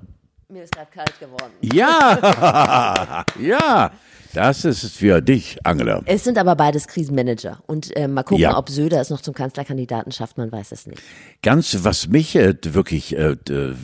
[0.48, 1.52] Mir ist gerade kalt geworden.
[1.60, 3.90] Ja, ja,
[4.32, 6.02] das ist für dich, Angela.
[6.04, 7.62] Es sind aber beides Krisenmanager.
[7.66, 8.56] Und äh, mal gucken, Ja.
[8.56, 11.02] ob Söder es noch zum Kanzlerkandidaten schafft, man weiß es nicht.
[11.42, 13.74] Ganz, was mich äh, wirklich äh, d-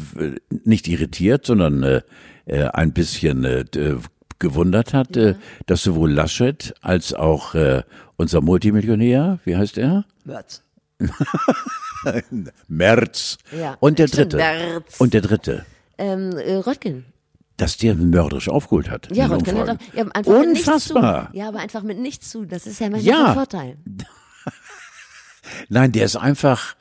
[0.65, 2.03] nicht irritiert, sondern äh,
[2.47, 3.65] äh, ein bisschen äh,
[4.39, 5.35] gewundert hat, äh,
[5.67, 7.83] dass sowohl Laschet als auch äh,
[8.17, 10.05] unser Multimillionär, wie heißt er?
[10.25, 10.63] Merz.
[12.69, 13.39] Merz.
[13.57, 13.77] Ja.
[13.81, 14.37] Und der Stimmt, dritte.
[14.39, 15.01] Merz.
[15.01, 15.67] Und der dritte.
[15.99, 17.05] Ähm, äh, Röttgen.
[17.57, 19.15] Dass der mörderisch aufgeholt hat.
[19.15, 21.31] Ja, Röttgen hat auch, ja, einfach mit Unfassbar.
[21.31, 21.37] zu.
[21.39, 22.45] Ja, aber einfach mit nichts zu.
[22.45, 23.27] Das ist ja manchmal Ja.
[23.29, 23.77] ein Vorteil.
[25.69, 26.77] Nein, der ist einfach,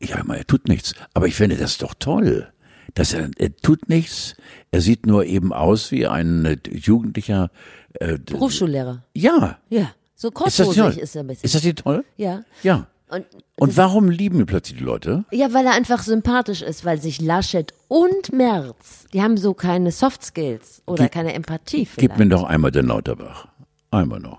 [0.00, 0.94] ja, er tut nichts.
[1.14, 2.52] Aber ich finde das doch toll.
[2.94, 4.34] Dass er, er tut nichts.
[4.72, 7.50] Er sieht nur eben aus wie ein äh, Jugendlicher.
[7.94, 9.04] Äh, Berufsschullehrer.
[9.14, 9.58] ja.
[9.68, 9.92] Ja.
[10.16, 10.66] So Ist toll?
[10.66, 11.44] kurzhosig ist er ein bisschen.
[11.46, 12.04] Ist das nicht toll?
[12.18, 12.42] ja.
[12.62, 12.86] Ja.
[13.10, 15.24] Und, Und warum lieben ihn plötzlich die Leute?
[15.32, 19.90] ja, weil er einfach sympathisch ist, weil sich Laschet und Merz, die haben so keine
[19.90, 22.18] Soft Skills oder Gib- keine Empathie Gib vielleicht.
[22.18, 23.48] mir doch einmal den Lauterbach.
[23.90, 24.38] Einmal noch.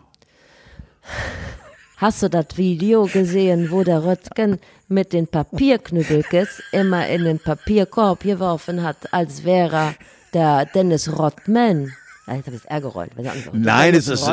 [1.98, 8.22] Hast du das Video gesehen, wo der Röttgen mit den Papierknüppelkes immer in den Papierkorb
[8.24, 9.96] geworfen hat, als wäre er
[10.34, 11.92] der Dennis Rottman?
[12.28, 13.12] Ja, Jetzt habe ich es R gerollt.
[13.54, 14.26] Nein, es ist,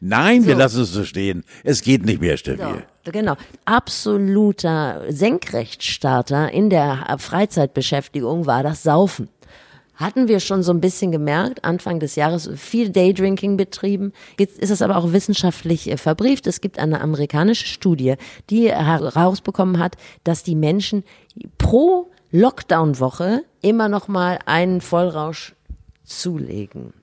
[0.00, 1.44] nein, wir lassen es so stehen.
[1.64, 2.62] Es geht nicht mehr, Steffi.
[2.62, 3.36] So, genau.
[3.64, 9.28] Absoluter Senkrechtstarter in der Freizeitbeschäftigung war das Saufen.
[10.00, 14.14] Hatten wir schon so ein bisschen gemerkt, Anfang des Jahres viel Daydrinking betrieben.
[14.38, 16.46] Jetzt ist es aber auch wissenschaftlich äh, verbrieft.
[16.46, 18.14] Es gibt eine amerikanische Studie,
[18.48, 21.04] die herausbekommen hat, dass die Menschen
[21.58, 25.54] pro Lockdown-Woche immer noch mal einen Vollrausch
[26.02, 26.94] zulegen.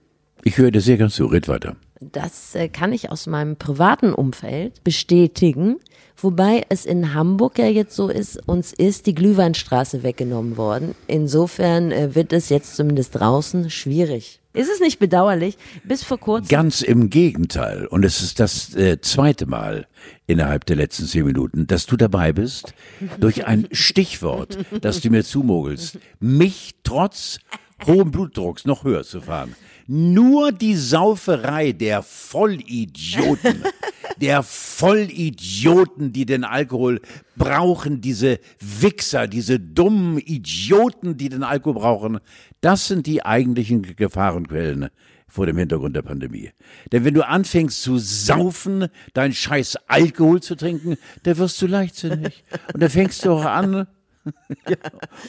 [0.44, 1.28] Ich höre dir sehr ganz zu.
[1.28, 1.76] Red weiter.
[2.00, 5.78] Das äh, kann ich aus meinem privaten Umfeld bestätigen.
[6.16, 10.96] Wobei es in Hamburg ja jetzt so ist, uns ist die Glühweinstraße weggenommen worden.
[11.08, 14.40] Insofern äh, wird es jetzt zumindest draußen schwierig.
[14.54, 15.58] Ist es nicht bedauerlich?
[15.84, 16.48] Bis vor kurzem.
[16.48, 17.86] Ganz im Gegenteil.
[17.86, 19.86] Und es ist das äh, zweite Mal
[20.26, 22.74] innerhalb der letzten zehn Minuten, dass du dabei bist,
[23.20, 27.40] durch ein Stichwort, das du mir zumogelst, mich trotz
[27.86, 29.56] hohem Blutdrucks noch höher zu fahren.
[29.88, 33.64] Nur die Sauferei der Vollidioten,
[34.22, 37.00] der Vollidioten, die den Alkohol
[37.38, 42.20] brauchen, diese Wichser, diese dummen Idioten, die den Alkohol brauchen,
[42.62, 44.90] das sind die eigentlichen Gefahrenquellen
[45.28, 46.52] vor dem Hintergrund der Pandemie.
[46.92, 52.44] Denn wenn du anfängst zu saufen, dein scheiß Alkohol zu trinken, da wirst du leichtsinnig.
[52.74, 53.88] Und da fängst du auch an,
[54.68, 54.76] ja,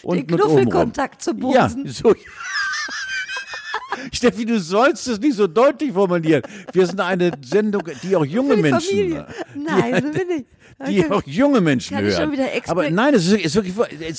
[0.02, 0.26] und Den.
[0.26, 1.86] Knuffelkontakt zu Ja, bumsen.
[1.88, 2.14] so.
[4.12, 6.42] Steffi, du sollst es nicht so deutlich formulieren.
[6.72, 9.24] Wir sind eine Sendung, die auch junge Menschen,
[9.56, 10.46] Nein, so bin ich.
[10.86, 12.38] Die auch junge Menschen Kann hören.
[12.68, 13.74] Aber nein, es ist, ist wirklich,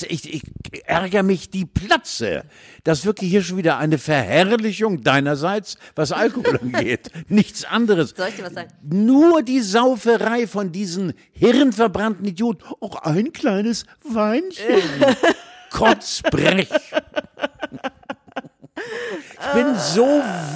[0.08, 0.42] ich, ich
[0.84, 2.44] ärgere mich die Platze,
[2.84, 8.14] dass wirklich hier schon wieder eine Verherrlichung deinerseits, was Alkohol angeht, nichts anderes.
[8.16, 8.70] Soll ich dir was sagen?
[8.82, 12.64] Nur die Sauferei von diesen hirnverbrannten Idioten.
[12.80, 14.82] Auch ein kleines Weinchen.
[15.70, 16.68] Kotzbrech.
[19.40, 20.06] Ich bin so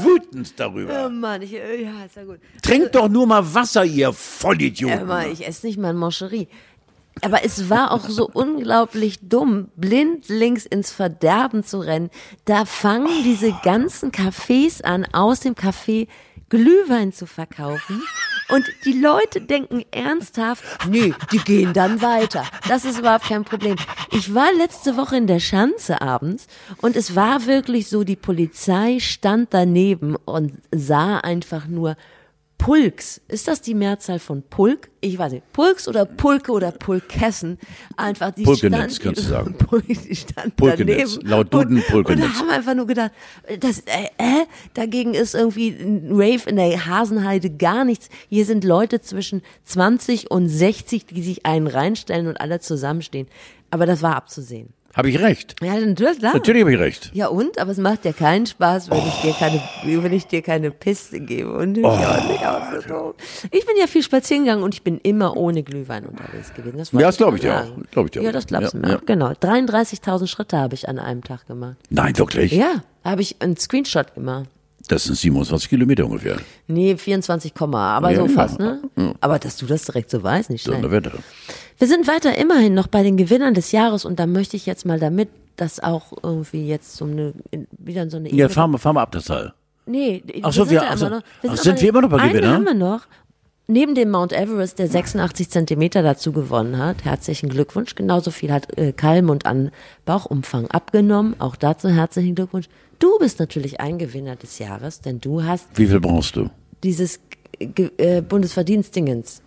[0.02, 1.06] wütend darüber.
[1.06, 2.38] Oh Mann, ich, äh, ja, ist ja gut.
[2.62, 5.00] Trinkt doch nur mal Wasser, ihr Vollidioten.
[5.00, 6.48] Immer, ich esse nicht mal Moncherie.
[7.22, 12.10] Aber es war auch so unglaublich dumm, blindlings ins Verderben zu rennen.
[12.44, 16.08] Da fangen diese ganzen Cafés an, aus dem Café
[16.48, 18.02] Glühwein zu verkaufen.
[18.48, 22.44] Und die Leute denken ernsthaft, nee, die gehen dann weiter.
[22.68, 23.76] Das ist überhaupt kein Problem.
[24.10, 26.46] Ich war letzte Woche in der Schanze abends
[26.78, 31.96] und es war wirklich so, die Polizei stand daneben und sah einfach nur
[32.58, 33.20] Pulks.
[33.28, 34.90] Ist das die Mehrzahl von Pulk?
[35.00, 35.52] Ich weiß nicht.
[35.52, 37.58] Pulks oder Pulke oder Pulkessen.
[37.96, 39.56] Einfach die Pulkenetz, standen, kannst du sagen.
[39.86, 41.14] Die standen Pulkenetz.
[41.14, 41.28] daneben.
[41.28, 42.24] Laut Duden und, Pulkenetz.
[42.24, 43.12] Und haben einfach nur gedacht,
[43.60, 48.08] das, äh, äh, dagegen ist irgendwie ein Rave in der Hasenheide gar nichts.
[48.28, 53.28] Hier sind Leute zwischen 20 und 60, die sich einen reinstellen und alle zusammenstehen.
[53.70, 54.72] Aber das war abzusehen.
[54.94, 55.56] Habe ich recht?
[55.60, 56.34] Ja, natürlich, klar.
[56.34, 57.10] Natürlich habe ich recht.
[57.14, 57.58] Ja und?
[57.58, 59.60] Aber es macht ja keinen Spaß, wenn ich dir keine,
[60.02, 61.52] wenn ich dir keine Piste gebe.
[61.52, 61.98] Und auch
[62.86, 63.14] so
[63.50, 66.78] ich bin ja viel spazieren gegangen und ich bin immer ohne Glühwein unterwegs gewesen.
[66.78, 67.66] Das Ja, das glaub mal ich dir auch.
[67.90, 68.92] Glaub ich dir ja, das glaubst Ja, du mir.
[68.94, 69.00] ja.
[69.04, 69.30] Genau.
[69.30, 71.76] 33.000 Schritte habe ich an einem Tag gemacht.
[71.90, 72.52] Nein, wirklich?
[72.52, 74.48] Ja, habe ich einen Screenshot gemacht.
[74.88, 76.36] Das sind 27 Kilometer ungefähr.
[76.66, 78.32] Nee, 24, Komma, aber Ja, so ja.
[78.32, 78.82] fast, ne?
[79.20, 80.76] Aber dass du das direkt so weißt, nicht schlecht.
[80.82, 81.12] Donnerwetter.
[81.78, 84.84] Wir sind weiter immerhin noch bei den Gewinnern des Jahres und da möchte ich jetzt
[84.84, 88.78] mal damit, dass auch irgendwie jetzt so eine, in- wieder so eine Ja, fahren wir,
[88.78, 89.52] fahren wir ab das Teil.
[89.86, 91.06] Nee, Ach so, sind wir- ja ach so.
[91.06, 91.22] immer noch.
[91.48, 92.52] Ach, sind wir immer noch bei einen Gewinner?
[92.54, 93.02] haben wir noch.
[93.66, 97.94] Neben dem Mount Everest, der 86 Zentimeter dazu gewonnen hat, herzlichen Glückwunsch.
[97.94, 99.70] Genauso viel hat äh, Kalmund an
[100.04, 101.34] Bauchumfang abgenommen.
[101.40, 102.66] Auch dazu herzlichen Glückwunsch.
[102.98, 106.50] Du bist natürlich ein Gewinner des Jahres, denn du hast Wie viel brauchst du?
[106.82, 107.20] dieses
[107.98, 109.40] äh, Bundesverdienstdingens,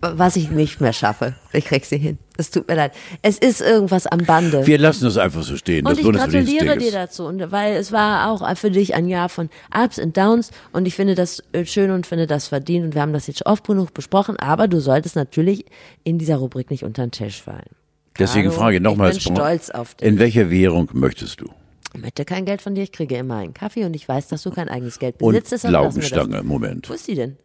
[0.00, 1.34] was ich nicht mehr schaffe.
[1.52, 2.18] Ich krieg sie hin.
[2.36, 2.92] Es tut mir leid.
[3.22, 4.66] Es ist irgendwas am Bande.
[4.66, 5.86] Wir lassen das einfach so stehen.
[5.86, 9.28] Und das ich gratuliere dir dazu, und weil es war auch für dich ein Jahr
[9.28, 12.94] von Ups und Downs und ich finde das äh, schön und finde das verdient und
[12.94, 15.66] wir haben das jetzt oft genug besprochen, aber du solltest natürlich
[16.02, 17.70] in dieser Rubrik nicht unter den Tisch fallen.
[18.18, 19.18] Deswegen frage ich nochmals.
[19.18, 20.06] Ich bin stolz auf dich.
[20.06, 21.48] In welcher Währung möchtest du?
[21.94, 24.42] Ich möchte kein Geld von dir, ich kriege immer einen Kaffee und ich weiß, dass
[24.42, 25.52] du kein eigenes Geld Und besitzt.
[25.52, 25.62] das.
[25.70, 26.42] Laugenstange.
[26.42, 26.88] Moment.
[26.88, 27.36] Wo ist die denn?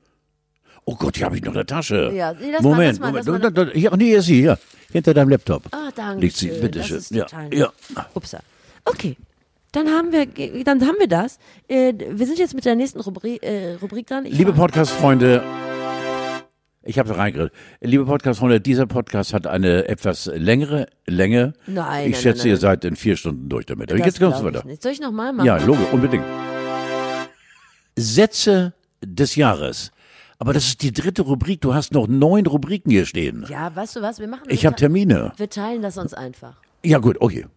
[0.85, 2.11] Oh Gott, die habe ich noch in der Tasche.
[2.15, 3.25] Ja, nee, mal, Moment, mal, Moment.
[3.27, 3.51] lass mal.
[3.51, 4.57] Da- da- Hier, ach nee, hier ist sie, hier.
[4.91, 5.63] Hinter deinem Laptop.
[5.71, 6.61] Ah, danke Liegt sie, schön.
[6.61, 6.97] bitte das schön.
[6.97, 7.73] Ist Ja, ja.
[8.13, 8.39] Upsa.
[8.85, 9.17] Okay.
[9.73, 10.25] Dann haben wir,
[10.63, 11.39] dann haben wir das.
[11.67, 14.25] Äh, wir sind jetzt mit der nächsten Rubrik, äh, Rubrik dran.
[14.25, 15.43] Ich Liebe Podcast-Freunde,
[16.87, 17.53] ich habe reingeredet.
[17.81, 21.53] Liebe Podcast-Freunde, dieser Podcast hat eine etwas längere Länge.
[21.67, 23.91] Nein, Ich nein, schätze, nein, ihr seid in vier Stunden durch damit.
[23.91, 24.63] Aber Das jetzt kommst du weiter.
[24.81, 25.45] Soll ich nochmal machen?
[25.45, 26.23] Ja, logisch, unbedingt.
[27.95, 28.73] Sätze
[29.03, 29.91] des Jahres.
[30.39, 31.61] Aber das ist die dritte Rubrik.
[31.61, 33.45] Du hast noch neun Rubriken hier stehen.
[33.49, 34.19] Ja, weißt du was?
[34.19, 34.43] Wir machen.
[34.49, 35.31] Ich habe Termine.
[35.37, 36.57] Wir teilen das uns einfach.
[36.83, 37.47] Ja, gut, okay.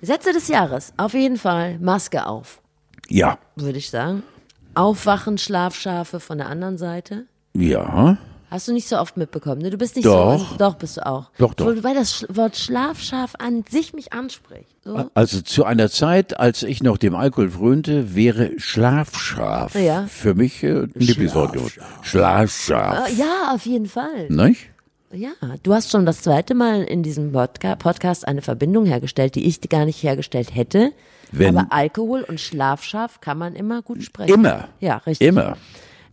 [0.00, 0.92] Sätze des Jahres.
[0.96, 2.60] Auf jeden Fall Maske auf,
[3.08, 3.38] Ja.
[3.56, 4.22] würde ich sagen.
[4.74, 7.26] Aufwachen, Schlafschafe von der anderen Seite.
[7.56, 8.16] Ja.
[8.54, 9.70] Hast du nicht so oft mitbekommen, ne?
[9.70, 10.50] Du bist nicht Doch.
[10.50, 10.56] so.
[10.58, 11.28] Doch, bist du auch.
[11.38, 11.66] Doch, doch.
[11.66, 14.68] Wobei das Wort Schlafschaf an sich mich anspricht.
[14.84, 15.10] So.
[15.14, 20.06] Also zu einer Zeit, als ich noch dem Alkohol frönte, wäre Schlafschaf Ja.
[20.06, 21.72] für mich äh, ein Lieblingswort geworden.
[22.02, 23.08] Schlafschaf.
[23.08, 24.28] Äh, Ja, auf jeden Fall.
[24.28, 24.68] Nicht?
[25.12, 25.30] Ja,
[25.62, 29.60] du hast schon das zweite Mal in diesem Podca Podcast eine Verbindung hergestellt, die ich
[29.68, 30.92] gar nicht hergestellt hätte.
[31.32, 34.32] Wenn- Aber Alkohol und Schlafschaf kann man immer gut sprechen.
[34.34, 34.68] Immer.
[34.80, 35.26] Ja, richtig.
[35.28, 35.56] Immer.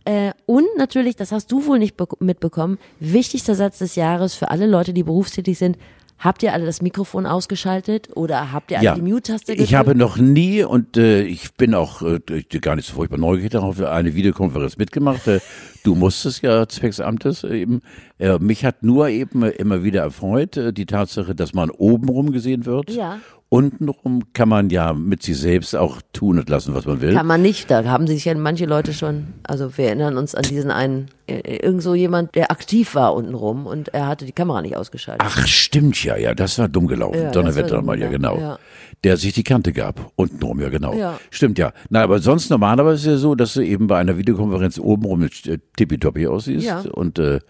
[0.04, 4.50] Äh, und natürlich, das hast du wohl nicht be- mitbekommen, wichtigster Satz des Jahres für
[4.50, 5.76] alle Leute, die berufstätig sind.
[6.18, 9.68] Habt ihr alle das Mikrofon ausgeschaltet oder habt ihr alle Ja, die Mute-Taste gedrückt?
[9.68, 12.20] ich habe noch nie und äh, ich bin auch äh,
[12.60, 15.26] gar nicht so furchtbar neugierig darauf, eine Videokonferenz mitgemacht.
[15.26, 15.40] Äh,
[15.82, 17.80] du musstest ja zwecks Amtes eben.
[18.18, 22.66] Äh, mich hat nur eben immer wieder erfreut äh, die Tatsache, dass man obenrum gesehen
[22.66, 22.90] wird.
[22.90, 23.18] Ja.
[23.52, 27.12] Untenrum kann man ja mit sich selbst auch tun und lassen, was man will.
[27.12, 30.44] Kann man nicht, da haben sich ja manche Leute schon, also wir erinnern uns an
[30.44, 34.62] diesen einen, äh, irgend so jemand, der aktiv war untenrum und er hatte die Kamera
[34.62, 35.28] nicht ausgeschaltet.
[35.30, 37.20] Ach, stimmt ja, ja, das war dumm gelaufen.
[37.20, 38.38] Ja, Donnerwetter war mal, ja genau.
[38.38, 38.58] ja.
[39.04, 40.12] Der sich die Kante gab.
[40.14, 40.94] Untenrum, ja genau.
[40.94, 41.18] Ja.
[41.30, 41.72] Stimmt ja.
[41.90, 45.46] Na, aber sonst normalerweise ist ja so, dass du eben bei einer Videokonferenz obenrum mit
[45.46, 46.66] äh, tippitoppi aussiehst.
[46.66, 46.80] Ja.
[46.92, 47.40] Und äh,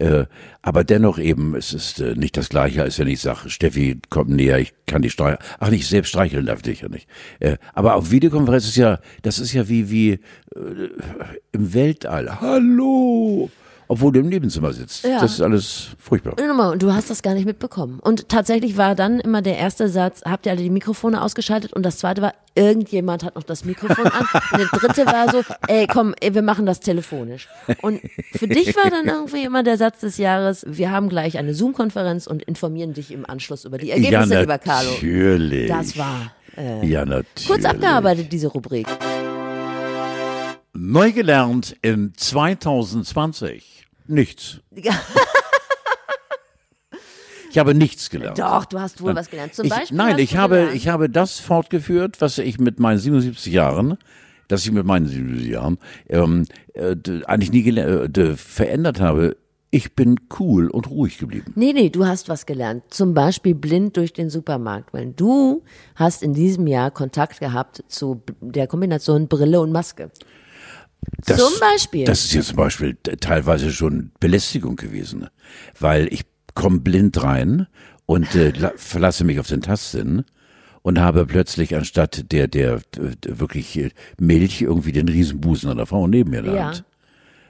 [0.00, 0.24] äh,
[0.62, 4.28] aber dennoch eben, es ist äh, nicht das Gleiche, als wenn ich sage, Steffi, komm
[4.28, 5.40] näher, ich kann dich streicheln.
[5.58, 7.06] Ach, nicht selbst streicheln darf ich ja nicht.
[7.38, 10.20] Äh, aber auf Videokonferenz ist ja, das ist ja wie wie äh,
[11.52, 12.40] im Weltall.
[12.40, 13.50] Hallo.
[13.90, 15.02] Obwohl du im Nebenzimmer sitzt.
[15.04, 15.18] Ja.
[15.20, 16.34] Das ist alles furchtbar.
[16.70, 17.98] Und du hast das gar nicht mitbekommen.
[17.98, 21.72] Und tatsächlich war dann immer der erste Satz, habt ihr alle die Mikrofone ausgeschaltet?
[21.72, 24.24] Und das zweite war, irgendjemand hat noch das Mikrofon an.
[24.52, 27.48] Und der dritte war so, ey, komm, ey, wir machen das telefonisch.
[27.82, 28.00] Und
[28.32, 32.28] für dich war dann irgendwie immer der Satz des Jahres, wir haben gleich eine Zoom-Konferenz
[32.28, 34.88] und informieren dich im Anschluss über die Ergebnisse, ja, lieber Carlo.
[34.92, 35.68] natürlich.
[35.68, 37.48] Das war äh, Ja, natürlich.
[37.48, 38.86] kurz abgearbeitet, diese Rubrik.
[40.72, 43.79] Neu gelernt in 2020.
[44.10, 44.60] Nichts.
[47.52, 48.38] Ich habe nichts gelernt.
[48.38, 49.54] Doch, du hast wohl was gelernt.
[49.54, 52.98] Zum ich, Beispiel nein, ich habe, gelernt- ich habe das fortgeführt, was ich mit meinen
[52.98, 53.98] 77 Jahren,
[54.46, 56.94] dass ich mit meinen 77 Jahren ähm, äh,
[57.26, 59.36] eigentlich nie äh, verändert habe.
[59.72, 61.52] Ich bin cool und ruhig geblieben.
[61.56, 62.84] Nee, nee, du hast was gelernt.
[62.90, 64.92] Zum Beispiel blind durch den Supermarkt.
[64.92, 65.64] Weil du
[65.96, 70.12] hast in diesem Jahr Kontakt gehabt zu der Kombination Brille und Maske.
[71.26, 72.04] Das, Zum Beispiel.
[72.04, 75.28] Das ist jetzt zum Beispiel teilweise schon Belästigung gewesen,
[75.78, 77.66] weil ich komme blind rein
[78.06, 80.24] und äh, la- verlasse mich auf den Tastsinn
[80.82, 86.06] und habe plötzlich anstatt der der äh, wirklich äh, Milch irgendwie den Riesenbusen einer Frau
[86.06, 86.64] neben mir in der Ja.
[86.66, 86.84] Hand.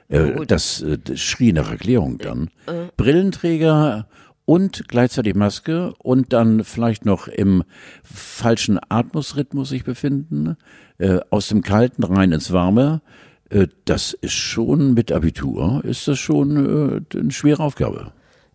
[0.09, 2.49] Äh, das, äh, das schrie nach Erklärung dann.
[2.97, 4.07] Brillenträger
[4.45, 7.63] und gleichzeitig Maske und dann vielleicht noch im
[8.03, 10.55] falschen Atmungsrhythmus sich befinden,
[10.97, 13.30] äh, aus dem Kalten rein ins Warme, äh,
[13.85, 18.11] das ist schon mit Abitur, ist das schon äh, eine schwere Aufgabe.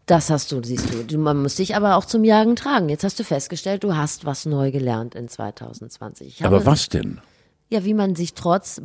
[0.07, 1.03] Das hast du, siehst du.
[1.03, 1.19] du.
[1.19, 2.89] Man muss dich aber auch zum Jagen tragen.
[2.89, 6.45] Jetzt hast du festgestellt, du hast was neu gelernt in 2020.
[6.45, 7.21] aber was denn?
[7.69, 8.81] Ja, wie man sich trotz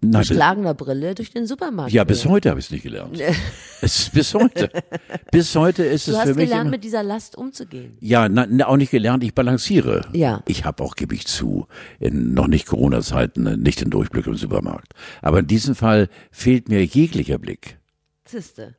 [0.00, 1.92] Nein, beschlagener Brille durch den Supermarkt.
[1.92, 3.20] Ja, bis heute habe ich es nicht gelernt.
[3.82, 4.70] es ist bis heute.
[5.30, 6.34] bis heute ist du es für mich.
[6.34, 7.98] Du hast gelernt, mit dieser Last umzugehen.
[8.00, 10.06] Ja, na, auch nicht gelernt, ich balanciere.
[10.14, 10.42] Ja.
[10.46, 11.66] Ich habe auch, gebe ich zu,
[12.00, 14.94] in noch nicht Corona-Zeiten äh, nicht den Durchblick im Supermarkt.
[15.20, 17.78] Aber in diesem Fall fehlt mir jeglicher Blick.
[18.24, 18.76] Ziste.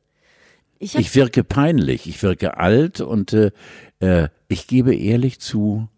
[0.80, 3.52] Ich, ich wirke peinlich, ich wirke alt und äh,
[4.00, 5.88] äh ich gebe ehrlich zu,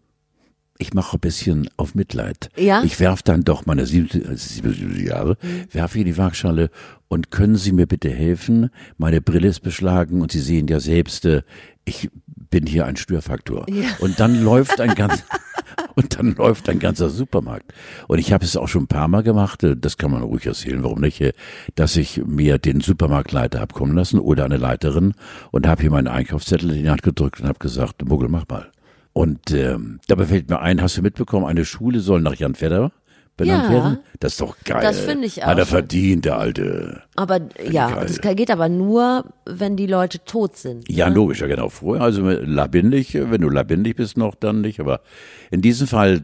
[0.79, 2.49] ich mache ein bisschen auf Mitleid.
[2.57, 2.83] Ja?
[2.83, 5.67] Ich werfe dann doch meine 77 Jahre, mhm.
[5.71, 6.69] werfe in die Waagschale
[7.07, 8.69] und können Sie mir bitte helfen?
[8.97, 11.43] Meine Brille ist beschlagen und Sie sehen ja selbst, äh,
[11.85, 12.09] ich
[12.49, 13.65] bin hier ein Störfaktor.
[13.69, 13.87] Ja.
[13.99, 15.23] Und dann läuft ein ganz
[15.95, 17.73] und dann läuft ein ganzer Supermarkt.
[18.07, 20.45] Und ich habe es auch schon ein paar Mal gemacht, äh, das kann man ruhig
[20.45, 21.33] erzählen, warum nicht, äh,
[21.75, 25.13] dass ich mir den Supermarktleiter hab kommen lassen oder eine Leiterin
[25.51, 28.71] und habe hier meinen Einkaufszettel in die Hand gedrückt und habe gesagt, Muggel, mach mal.
[29.17, 32.91] Und ähm, dabei fällt mir ein, hast du mitbekommen, eine Schule soll nach Jan Fedder
[33.35, 33.97] benannt ja, werden?
[34.19, 34.83] Das ist doch geil.
[34.83, 35.47] Das finde ich auch.
[35.47, 37.01] Hat er verdient, der alte.
[37.15, 40.87] Aber ja, das geht aber nur, wenn die Leute tot sind.
[40.87, 41.15] Ja, ne?
[41.15, 41.69] logisch, ja genau.
[41.69, 44.79] Vorher, also labindig, wenn du labindig bist noch, dann nicht.
[44.79, 45.01] Aber
[45.49, 46.21] in diesem Fall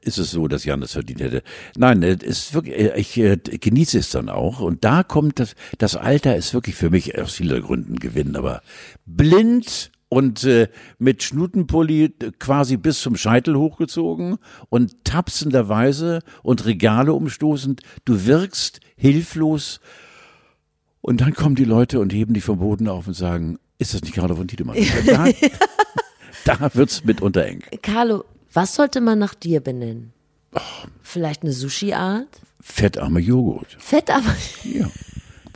[0.00, 1.42] ist es so, dass Jan das verdient hätte.
[1.76, 4.60] Nein, ist wirklich, äh, ich äh, genieße es dann auch.
[4.60, 8.62] Und da kommt das, das Alter ist wirklich für mich aus vielen Gründen Gewinn, aber
[9.04, 10.68] blind und äh,
[10.98, 14.38] mit Schnutenpulli quasi bis zum Scheitel hochgezogen
[14.70, 17.82] und tapsenderweise und Regale umstoßend.
[18.04, 19.80] Du wirkst hilflos.
[21.00, 24.02] Und dann kommen die Leute und heben dich vom Boden auf und sagen, ist das
[24.02, 24.76] nicht Carlo von Tiedemann?
[26.44, 27.62] Da, da wird's mitunter eng.
[27.82, 30.12] Carlo, was sollte man nach dir benennen?
[30.54, 30.60] Oh.
[31.02, 32.40] Vielleicht eine Sushi-Art?
[32.60, 33.76] Fettarme Joghurt.
[33.78, 34.34] Fettarme?
[34.64, 34.88] Ja.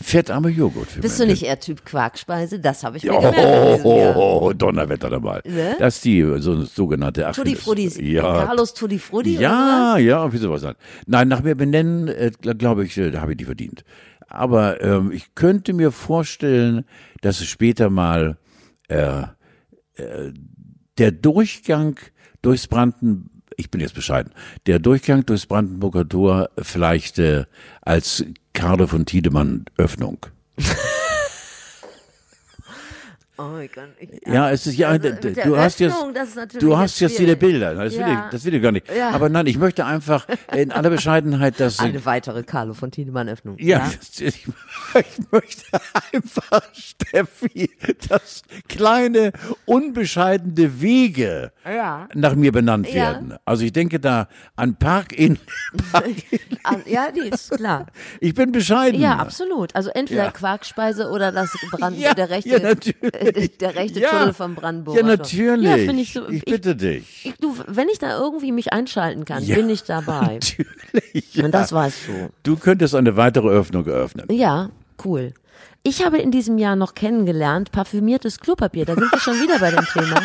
[0.03, 0.91] Fettarme Joghurt.
[0.91, 2.59] Für Bist du nicht eher Typ Quarkspeise?
[2.59, 3.85] Das habe ich mir oh, gemerkt.
[3.85, 5.41] Oh, oh, Donnerwetter dabei.
[5.45, 5.77] Ne?
[5.79, 8.13] Das ist die so sogenannte Tutti Frutti.
[8.13, 8.45] Ja.
[8.45, 10.67] Carlos Tutti Frutti Ja, ja, wie sowas.
[11.07, 13.85] Nein, nach mir benennen, äh, glaube ich, äh, habe ich die verdient.
[14.29, 16.85] Aber ähm, ich könnte mir vorstellen,
[17.21, 18.39] dass es später mal
[18.89, 19.23] äh,
[19.95, 20.33] äh,
[20.99, 21.97] der Durchgang
[22.41, 24.33] durchs Branden ich bin jetzt bescheiden,
[24.67, 27.45] der Durchgang durchs Brandenburger Tor vielleicht äh,
[27.81, 30.19] als Karle von Tiedemann Öffnung.
[33.39, 33.85] Oh mein Gott.
[34.27, 35.97] ja, es ist ja, also, du hast jetzt,
[36.61, 37.75] du hast jetzt viele Bilder.
[37.75, 38.07] Das, ja.
[38.07, 38.95] will ich, das will ich gar nicht.
[38.95, 39.09] Ja.
[39.11, 43.57] Aber nein, ich möchte einfach in aller Bescheidenheit, dass eine weitere Carlo von Tiedemann Öffnung.
[43.59, 43.91] Ja, ja?
[44.19, 44.47] Ich, ich,
[45.31, 45.81] möchte
[46.13, 47.71] einfach Steffi,
[48.11, 49.33] dass kleine
[49.65, 51.53] unbescheidene Wege
[52.15, 53.37] nach mir benannt werden.
[53.47, 55.39] Also ich denke da an Park in.
[55.93, 56.41] Park in
[56.85, 57.87] ja, die ist klar.
[58.21, 59.01] Ich bin bescheiden.
[59.01, 59.75] Ja, absolut.
[59.75, 62.51] Also entweder Quarkspeise oder das Brand der rechte.
[62.51, 63.22] Ja, natürlich.
[63.61, 64.11] der rechte ja.
[64.11, 64.97] Tunnel von Brandenburg.
[64.97, 65.65] Ja, natürlich.
[65.65, 67.27] Ja, ich, so, ich bitte dich.
[67.27, 70.39] Ich, du, wenn ich da irgendwie mich einschalten kann, ja, bin ich dabei.
[70.93, 71.45] Natürlich.
[71.45, 72.31] Und das weißt du.
[72.43, 74.27] Du könntest eine weitere Öffnung eröffnen.
[74.31, 74.71] Ja,
[75.05, 75.33] cool.
[75.85, 78.85] Ich habe in diesem Jahr noch kennengelernt parfümiertes Klopapier.
[78.85, 80.23] Da sind wir schon wieder bei dem Thema.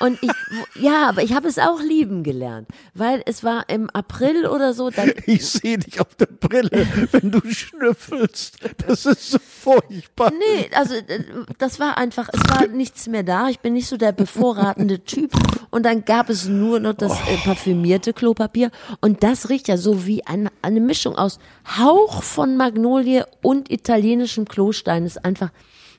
[0.00, 0.32] Und ich,
[0.74, 4.90] ja, aber ich habe es auch lieben gelernt, weil es war im April oder so.
[5.26, 8.58] Ich sehe dich auf der Brille, wenn du schnüffelst.
[8.86, 10.32] Das ist so furchtbar.
[10.32, 11.22] Nee, also äh,
[11.58, 13.48] das war einfach, es war nichts mehr da.
[13.48, 15.32] Ich bin nicht so der bevorratende Typ.
[15.70, 18.70] Und dann gab es nur noch das äh, parfümierte Klopapier.
[19.00, 21.38] Und das riecht ja so wie eine, eine Mischung aus
[21.78, 24.95] Hauch von Magnolie und italienischem Klostein.
[25.04, 25.50] Das ist einfach,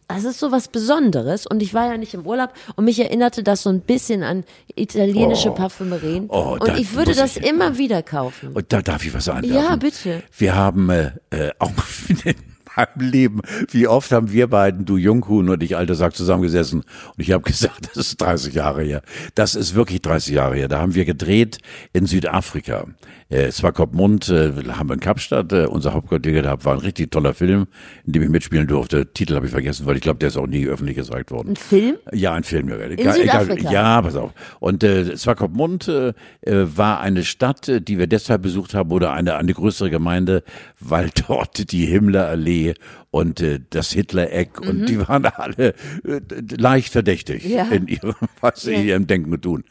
[0.08, 1.46] das ist so was Besonderes.
[1.46, 4.44] Und ich war ja nicht im Urlaub und mich erinnerte das so ein bisschen an
[4.76, 6.26] italienische oh, Parfümerien.
[6.30, 8.54] Oh, und ich würde das ich, immer wieder kaufen.
[8.54, 9.56] Und da darf ich was anwerfen.
[9.56, 10.24] Ja, bitte.
[10.38, 11.72] Wir haben äh, äh auch
[12.78, 13.42] meinem Leben.
[13.72, 17.44] Wie oft haben wir beiden, du Junghuhn und ich alter Sack, zusammengesessen und ich habe
[17.50, 19.02] gesagt, das ist 30 Jahre her.
[19.36, 20.68] Das ist wirklich 30 Jahre her.
[20.68, 21.60] Da haben wir gedreht
[21.94, 22.86] in Südafrika.
[23.30, 26.64] Äh, Swakopmund äh, haben wir in Kapstadt äh, unser Hauptquartier gehabt.
[26.64, 27.68] War ein richtig toller Film,
[28.06, 29.12] in dem ich mitspielen durfte.
[29.12, 31.50] Titel habe ich vergessen, weil ich glaube, der ist auch nie öffentlich gezeigt worden.
[31.50, 31.98] Ein Film?
[32.14, 32.70] Ja, ein Film.
[32.70, 33.72] In egal, Südafrika?
[33.72, 34.32] ja, pass auf.
[34.60, 39.36] Und äh, Swakopmund äh, äh, war eine Stadt, die wir deshalb besucht haben, oder eine,
[39.36, 40.44] eine größere Gemeinde,
[40.80, 42.67] weil dort die Himmlerallee
[43.12, 46.22] Und äh, das Hitler-Eck und die waren alle äh,
[46.58, 47.66] leicht verdächtig Ja.
[47.70, 49.64] in ihrem, was sie in ihrem Denken und Tun.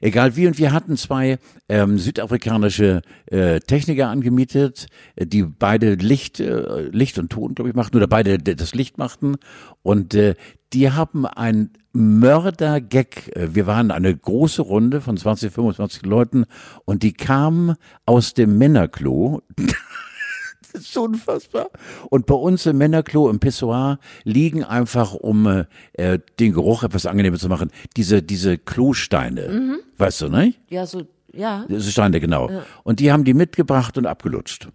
[0.00, 1.38] Egal wie, und wir hatten zwei
[1.68, 4.86] ähm, südafrikanische äh, Techniker angemietet,
[5.16, 8.98] äh, die beide Licht, äh, Licht und Ton, glaube ich, machten, oder beide das Licht
[8.98, 9.36] machten.
[9.82, 10.34] Und äh,
[10.72, 13.36] die haben ein Mörder-Gag.
[13.36, 16.44] Äh, Wir waren eine große Runde von 20, 25 Leuten
[16.84, 19.42] und die kamen aus dem Männerklo.
[20.74, 21.70] Das ist so unfassbar.
[22.10, 27.38] Und bei uns im Männerklo, im Pissoir, liegen einfach, um äh, den Geruch etwas angenehmer
[27.38, 29.78] zu machen, diese, diese Klosteine.
[29.98, 30.52] Weißt du, ne?
[30.68, 32.50] Ja, so, ja, Diese Steine, genau.
[32.82, 34.68] Und die haben die mitgebracht und abgelutscht.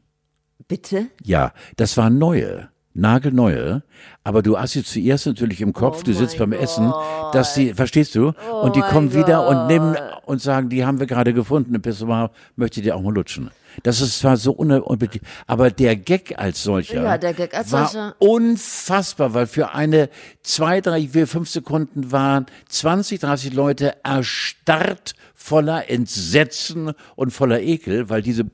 [0.67, 1.07] bitte.
[1.23, 2.69] Ja, das waren neue,
[2.99, 3.83] nagelneue,
[4.23, 6.93] aber du assoziierst natürlich im Kopf, du sitzt beim Essen,
[7.33, 8.33] dass die, verstehst du?
[8.61, 9.95] und die kommen wieder und nehmen
[10.25, 13.49] und sagen, die haben wir gerade gefunden im Pissoir, möchte die auch mal lutschen.
[13.83, 17.87] Das ist zwar so unbedingt, aber der Gag als solcher Ja, der Gag als war
[17.87, 18.15] solcher.
[18.19, 20.09] unfassbar, weil für eine
[20.43, 28.09] zwei, drei, vier, fünf Sekunden waren 20, 30 Leute erstarrt voller Entsetzen und voller Ekel,
[28.09, 28.45] weil diese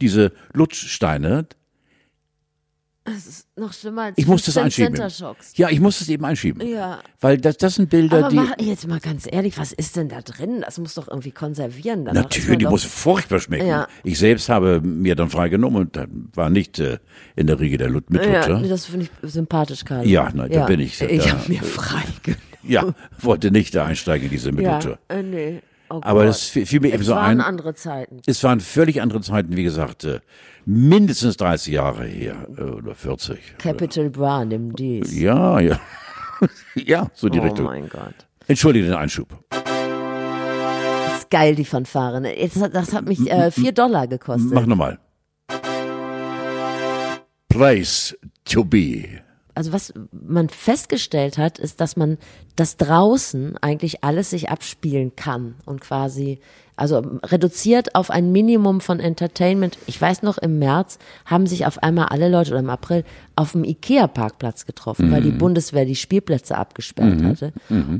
[0.00, 1.46] diese Lutschsteine
[3.56, 4.94] Noch schlimmer als ich muss das 15 einschieben.
[4.96, 5.52] Center Shocks.
[5.56, 6.66] Ja, ich muss es eben einschieben.
[6.66, 6.98] Ja.
[7.20, 8.36] Weil das, das sind Bilder, Aber die.
[8.36, 10.62] mach, jetzt mal ganz ehrlich, was ist denn da drin?
[10.64, 12.04] Das muss doch irgendwie konservieren.
[12.04, 13.66] Danach ist Natürlich, die doch- muss furchtbar schmecken.
[13.68, 13.86] Ja.
[14.04, 16.98] Ich selbst habe mir dann freigenommen und da war nicht äh,
[17.36, 18.58] in der Riege der Lut Ja, Mitlutscher.
[18.60, 20.06] nee, das finde ich sympathisch, Karl.
[20.06, 21.00] Ja, nein, da bin ich.
[21.00, 22.42] Ich Da- habe mir freigenommen.
[22.62, 24.98] Ja, wollte nicht da einsteigen in diese Ja, Mitlutscher.
[25.08, 25.62] äh, nee.
[25.88, 27.46] Oh Aber das fiel mir eben es so waren ein.
[27.46, 28.20] andere Zeiten.
[28.26, 30.18] Es waren völlig andere Zeiten, wie gesagt, äh,
[30.66, 33.56] mindestens 30 Jahre her äh, oder 40.
[33.58, 35.18] Capital Bra, nimm dies.
[35.18, 35.80] Ja, ja.
[36.74, 37.64] ja, so die oh Richtung.
[37.66, 38.26] mein Gott.
[38.46, 39.28] Entschuldige den Einschub.
[39.50, 42.20] Das ist geil, die Fanfare.
[42.70, 44.52] Das hat mich äh, vier Dollar gekostet.
[44.52, 44.98] Mach nochmal.
[47.48, 48.14] Place
[48.44, 49.22] to be.
[49.54, 52.18] also was man festgestellt hat, ist, dass man
[52.56, 56.40] das draußen eigentlich alles sich abspielen kann und quasi,
[56.76, 59.78] also reduziert auf ein Minimum von Entertainment.
[59.86, 63.04] Ich weiß noch, im März haben sich auf einmal alle Leute oder im April
[63.34, 67.52] auf dem Ikea-Parkplatz getroffen, weil die Bundeswehr die Spielplätze abgesperrt hatte.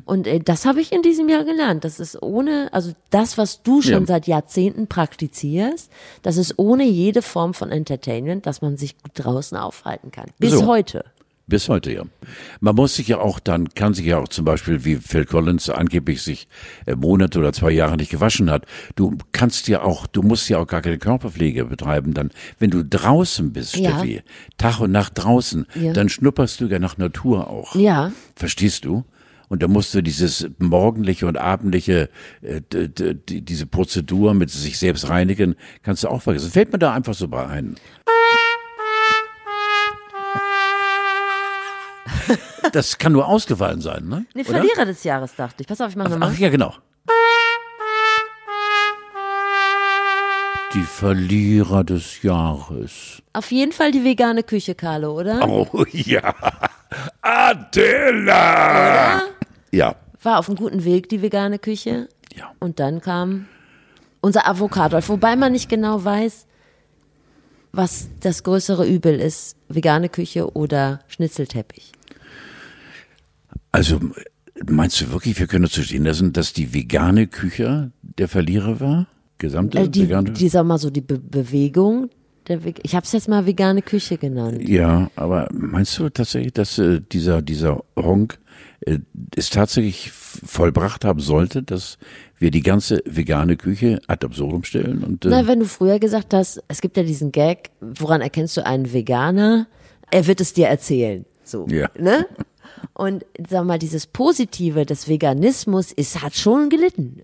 [0.05, 1.85] Und äh, das habe ich in diesem Jahr gelernt.
[1.85, 4.07] Das ist ohne, also das, was du schon Ja.
[4.07, 5.91] seit Jahrzehnten praktizierst,
[6.23, 10.27] das ist ohne jede Form von Entertainment, dass man sich gut draußen aufhalten kann.
[10.39, 10.67] Bis So.
[10.67, 11.05] heute.
[11.49, 12.03] Bis heute, ja.
[12.59, 15.71] Man muss sich ja auch dann, kann sich ja auch zum Beispiel, wie Phil Collins
[15.71, 16.49] angeblich sich
[16.87, 18.67] äh, Monate oder zwei Jahre nicht gewaschen hat.
[18.97, 22.15] Du kannst ja auch, du musst ja auch gar keine Körperpflege betreiben.
[22.15, 23.91] Dann, wenn du draußen bist, Ja.
[23.91, 24.23] Steffi,
[24.59, 25.93] Tag und Nacht draußen, Ja.
[25.93, 27.77] dann schnupperst du ja nach Natur auch.
[27.77, 28.11] Ja.
[28.35, 29.05] Verstehst du?
[29.49, 32.11] Und da musst du dieses morgendliche und abendliche,
[32.43, 32.61] äh,
[33.29, 36.51] diese Prozedur mit sich selbst reinigen, kannst du auch vergessen.
[36.51, 37.77] Fällt mir da einfach so bei ein.
[42.73, 44.27] Das kann nur ausgefallen sein, ne?
[44.35, 44.59] Nee, Oder?
[44.59, 45.67] Verlierer des Jahres, dachte ich.
[45.67, 46.31] Pass auf, ich mach nochmal.
[46.33, 46.75] Ach ja, genau.
[50.75, 53.23] Die Verlierer des Jahres.
[53.33, 55.47] Auf jeden Fall die vegane Küche, Carlo, oder?
[55.49, 56.35] Oh ja.
[57.23, 59.23] Adela!
[59.71, 59.95] Ja.
[60.23, 62.09] War auf einem guten Weg, die vegane Küche.
[62.35, 62.53] Ja.
[62.59, 63.47] Und dann kam
[64.21, 66.47] unser Avocado, wobei man nicht genau weiß,
[67.73, 71.93] was das größere Übel ist, vegane Küche oder Schnitzelteppich.
[73.73, 74.01] Also,
[74.69, 79.07] meinst du wirklich, wir können zu stehen lassen, dass die vegane Küche der Verlierer war?
[79.39, 80.31] Gesamte Äh, die, vegane?
[80.33, 82.09] die, sag mal so, die Be Bewegung,
[82.83, 84.69] ich habe es jetzt mal vegane Küche genannt.
[84.69, 88.39] ja, aber meinst du tatsächlich, dass äh, dieser, dieser Honk
[88.83, 88.99] äh,
[89.35, 91.99] es tatsächlich vollbracht haben sollte, dass
[92.39, 95.03] wir die ganze vegane Küche ad absurdum stellen?
[95.03, 98.57] Und, äh, Na, wenn du früher gesagt hast, es gibt ja diesen Gag, woran erkennst
[98.57, 99.67] du einen Veganer?
[100.13, 101.25] Er wird es dir erzählen.
[101.43, 101.67] So.
[101.69, 101.91] Ja.
[101.99, 102.27] Ne?
[102.93, 107.21] Und sag mal, dieses Positive des Veganismus ist, hat schon gelitten,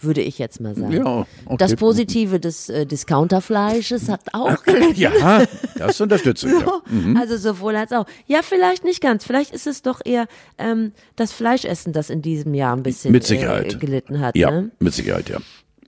[0.00, 0.92] würde ich jetzt mal sagen.
[0.92, 1.56] Ja, okay.
[1.58, 5.00] Das Positive des äh, Discounterfleisches hat auch gelitten.
[5.00, 5.44] ja,
[5.76, 6.60] das unterstütze ich.
[6.60, 6.72] Ja.
[6.86, 7.16] Mhm.
[7.16, 8.04] Also sowohl als auch.
[8.26, 9.24] Ja, vielleicht nicht ganz.
[9.24, 10.26] Vielleicht ist es doch eher
[10.58, 13.74] ähm, das Fleischessen, das in diesem Jahr ein bisschen Mit Sicherheit.
[13.74, 14.36] Äh, gelitten hat.
[14.36, 14.70] Ja, Ne?
[14.78, 15.38] mit Sicherheit, ja.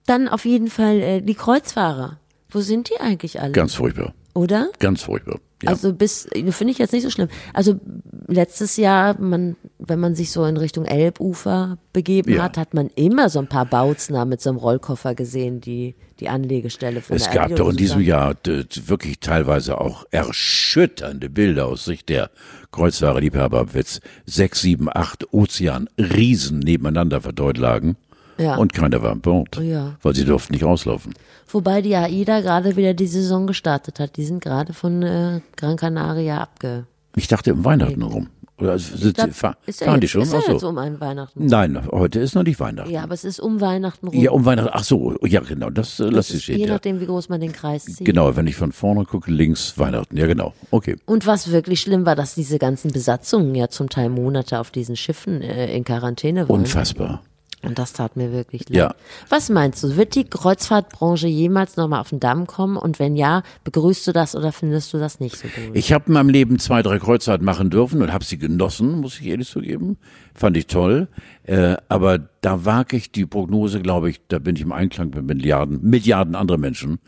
[0.06, 2.18] Dann auf jeden Fall äh, die Kreuzfahrer.
[2.48, 3.52] Wo sind die eigentlich alle?
[3.52, 4.14] Ganz furchtbar.
[4.34, 4.70] Oder?
[4.78, 5.38] Ganz furchtbar.
[5.62, 5.70] Ja.
[5.70, 7.28] Also bis, finde ich jetzt nicht so schlimm.
[7.54, 7.80] Also
[8.26, 12.42] letztes Jahr, man, wenn man sich so in Richtung Elbufer begeben Ja.
[12.42, 16.28] hat, hat man immer so ein paar Bautzner mit so einem Rollkoffer gesehen, die die
[16.28, 18.00] Anlegestelle von es der gab doch in diesem.
[18.02, 22.30] Jahr d- wirklich teilweise auch erschütternde Bilder aus Sicht der
[22.72, 24.00] Kreuzfahrer Liebhaber am Witz.
[24.26, 27.96] Sechs, sieben, acht Ozean Riesen nebeneinander verdeut lagen.
[28.38, 28.56] Ja.
[28.56, 29.96] Und keiner war an Bord, Ja.
[30.02, 31.14] weil sie durften nicht rauslaufen.
[31.48, 34.16] Wobei die AIDA gerade wieder die Saison gestartet hat.
[34.16, 36.86] Die sind gerade von äh, Gran Canaria abge.
[37.14, 38.28] Ich dachte im Weihnachten rum.
[38.58, 40.22] Oder sind glaub, fahren die jetzt, schon?
[40.22, 40.52] Ist ja Ach so.
[40.52, 41.40] jetzt um ein Weihnachten.
[41.40, 41.46] rum.
[41.48, 42.90] Nein, heute ist noch nicht Weihnachten.
[42.90, 44.18] Ja, aber es ist um Weihnachten rum.
[44.18, 44.70] Ja, um Weihnachten.
[44.72, 46.60] Ach so, ja genau, das äh, Das ich ist, stehen.
[46.60, 46.72] je Ja.
[46.72, 48.06] nachdem, wie groß man den Kreis zieht.
[48.06, 50.16] Genau, wenn ich von vorne gucke, links Weihnachten.
[50.16, 50.54] Ja, genau.
[50.70, 50.96] Okay.
[51.04, 54.96] Und was wirklich schlimm war, dass diese ganzen Besatzungen ja zum Teil Monate auf diesen
[54.96, 56.60] Schiffen äh, in Quarantäne waren.
[56.60, 57.22] Unfassbar.
[57.66, 58.76] Und das tat mir wirklich leid.
[58.76, 58.94] Ja.
[59.28, 62.76] Was meinst du, wird die Kreuzfahrtbranche jemals nochmal auf den Damm kommen?
[62.76, 65.74] Und wenn ja, begrüßt du das oder findest du das nicht so gut?
[65.74, 69.18] Ich habe in meinem Leben zwei, drei Kreuzfahrten machen dürfen und habe sie genossen, muss
[69.18, 69.98] ich ehrlich zugeben.
[70.32, 71.08] Fand ich toll.
[71.42, 75.24] Äh, aber da wage ich die Prognose, glaube ich, da bin ich im Einklang mit
[75.24, 77.00] Milliarden, Milliarden andere Menschen.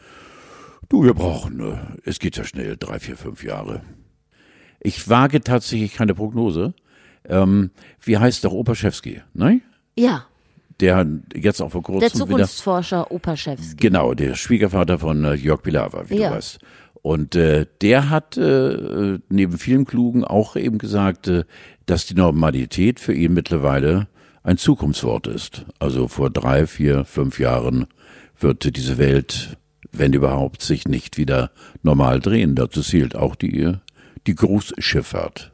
[0.89, 3.83] Du, wir brauchen, äh, es geht ja schnell, drei, vier, fünf Jahre.
[4.81, 6.75] Ich wage tatsächlich keine Prognose.
[7.25, 7.71] Ähm,
[8.03, 9.61] wie heißt doch Opaschewski, ne?
[9.99, 10.25] ja,
[10.81, 13.77] Der jetzt auch vor kurzem der wieder Zukunftsforscher Opaschewski.
[13.77, 16.31] Genau, der Schwiegervater von äh, Jörg Pilawa, wie Ja.
[16.31, 16.59] du weißt.
[17.03, 21.45] Und äh, der hat äh, neben vielen Klugen auch eben gesagt, äh,
[21.87, 24.09] dass die Normalität für ihn mittlerweile
[24.43, 25.65] ein Zukunftswort ist.
[25.79, 27.87] Also vor drei, vier, fünf Jahren
[28.39, 29.57] wird diese Welt,
[29.93, 31.51] wenn überhaupt, sich nicht wieder
[31.83, 32.55] normal drehen.
[32.55, 33.73] Dazu zählt auch die,
[34.27, 35.53] die Großschifffahrt.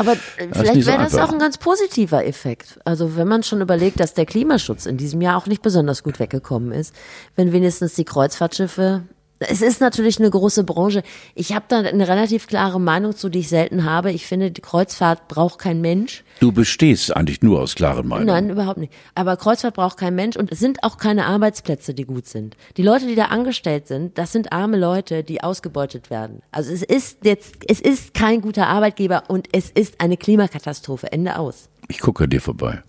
[0.00, 2.78] Aber äh, vielleicht so wäre das auch ein ganz positiver Effekt.
[2.84, 6.18] Also wenn man schon überlegt, dass der Klimaschutz in diesem Jahr auch nicht besonders gut
[6.18, 6.94] weggekommen ist,
[7.36, 9.02] wenn wenigstens die Kreuzfahrtschiffe
[9.40, 11.02] es ist natürlich eine große Branche.
[11.34, 14.12] Ich habe da eine relativ klare Meinung zu, die ich selten habe.
[14.12, 16.24] Ich finde, die Kreuzfahrt braucht kein Mensch.
[16.40, 18.26] Du bestehst eigentlich nur aus klaren Meinungen.
[18.26, 18.92] Nein, überhaupt nicht.
[19.14, 22.56] Aber Kreuzfahrt braucht kein Mensch und es sind auch keine Arbeitsplätze, die gut sind.
[22.76, 26.42] Die Leute, die da angestellt sind, das sind arme Leute, die ausgebeutet werden.
[26.52, 31.10] Also es ist jetzt, es ist kein guter Arbeitgeber und es ist eine Klimakatastrophe.
[31.12, 31.70] Ende aus.
[31.88, 32.82] Ich gucke dir vorbei.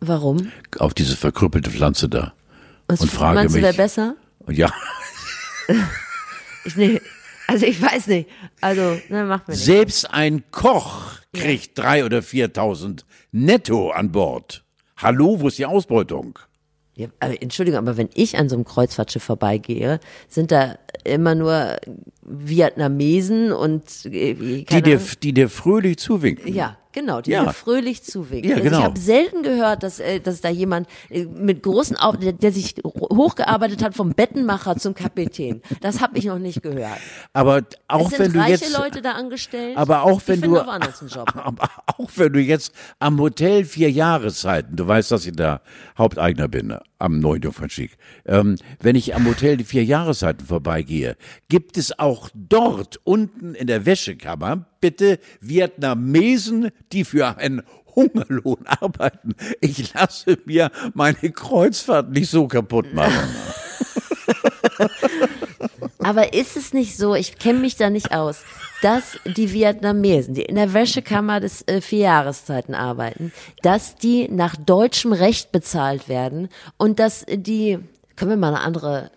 [0.00, 0.52] Warum?
[0.78, 2.34] Auf diese verkrüppelte Pflanze da.
[2.86, 4.14] Was Und frage meinst du, mich- wäre besser?
[4.50, 4.70] Ja.
[6.64, 7.00] Ich, nee,
[7.46, 8.28] also ich weiß nicht.
[8.60, 9.64] Also, ne, macht mir nicht.
[9.64, 14.64] Selbst ein Koch kriegt drei oder 4.000 netto an Bord.
[14.96, 16.38] Hallo, wo ist die Ausbeutung?
[16.94, 21.76] Ja, aber Entschuldigung, aber wenn ich an so einem Kreuzfahrtschiff vorbeigehe, sind da immer nur
[22.22, 26.52] Vietnamesen und äh, Die dir, die dir fröhlich zuwinken.
[26.52, 27.52] Ja, genau, die Ja.
[27.52, 28.50] fröhlich zuwinken.
[28.50, 28.78] Ja, Also genau.
[28.78, 32.52] Ich habe selten gehört, dass, äh, dass da jemand äh, mit großen Augen, der, der
[32.52, 35.62] sich hochgearbeitet hat vom Bettenmacher zum Kapitän.
[35.80, 36.98] Das habe ich noch nicht gehört.
[37.32, 39.76] Aber auch es wenn du jetzt, Leute da angestellt.
[39.76, 40.66] aber auch wenn du, auch
[41.34, 45.60] aber auch wenn du jetzt am Hotel vier Jahreszeiten, du weißt, dass ich da
[45.96, 51.16] Haupteigner bin, am neuen Jungfernstieg, ähm, wenn ich am Hotel die vier Jahreszeiten vorbeigehe,
[51.48, 57.62] gibt es auch dort unten in der Wäschekammer bitte Vietnamesen, die für einen
[57.94, 59.34] Hungerlohn arbeiten.
[59.60, 63.28] Ich lasse mir meine Kreuzfahrt nicht so kaputt machen.
[65.98, 68.42] Aber ist es nicht so, ich kenne mich da nicht aus,
[68.82, 74.56] dass die Vietnamesen, die in der Wäschekammer des äh, vier Jahreszeiten arbeiten, dass die nach
[74.56, 77.78] deutschem Recht bezahlt werden und dass die,
[78.16, 79.10] können wir mal eine andere,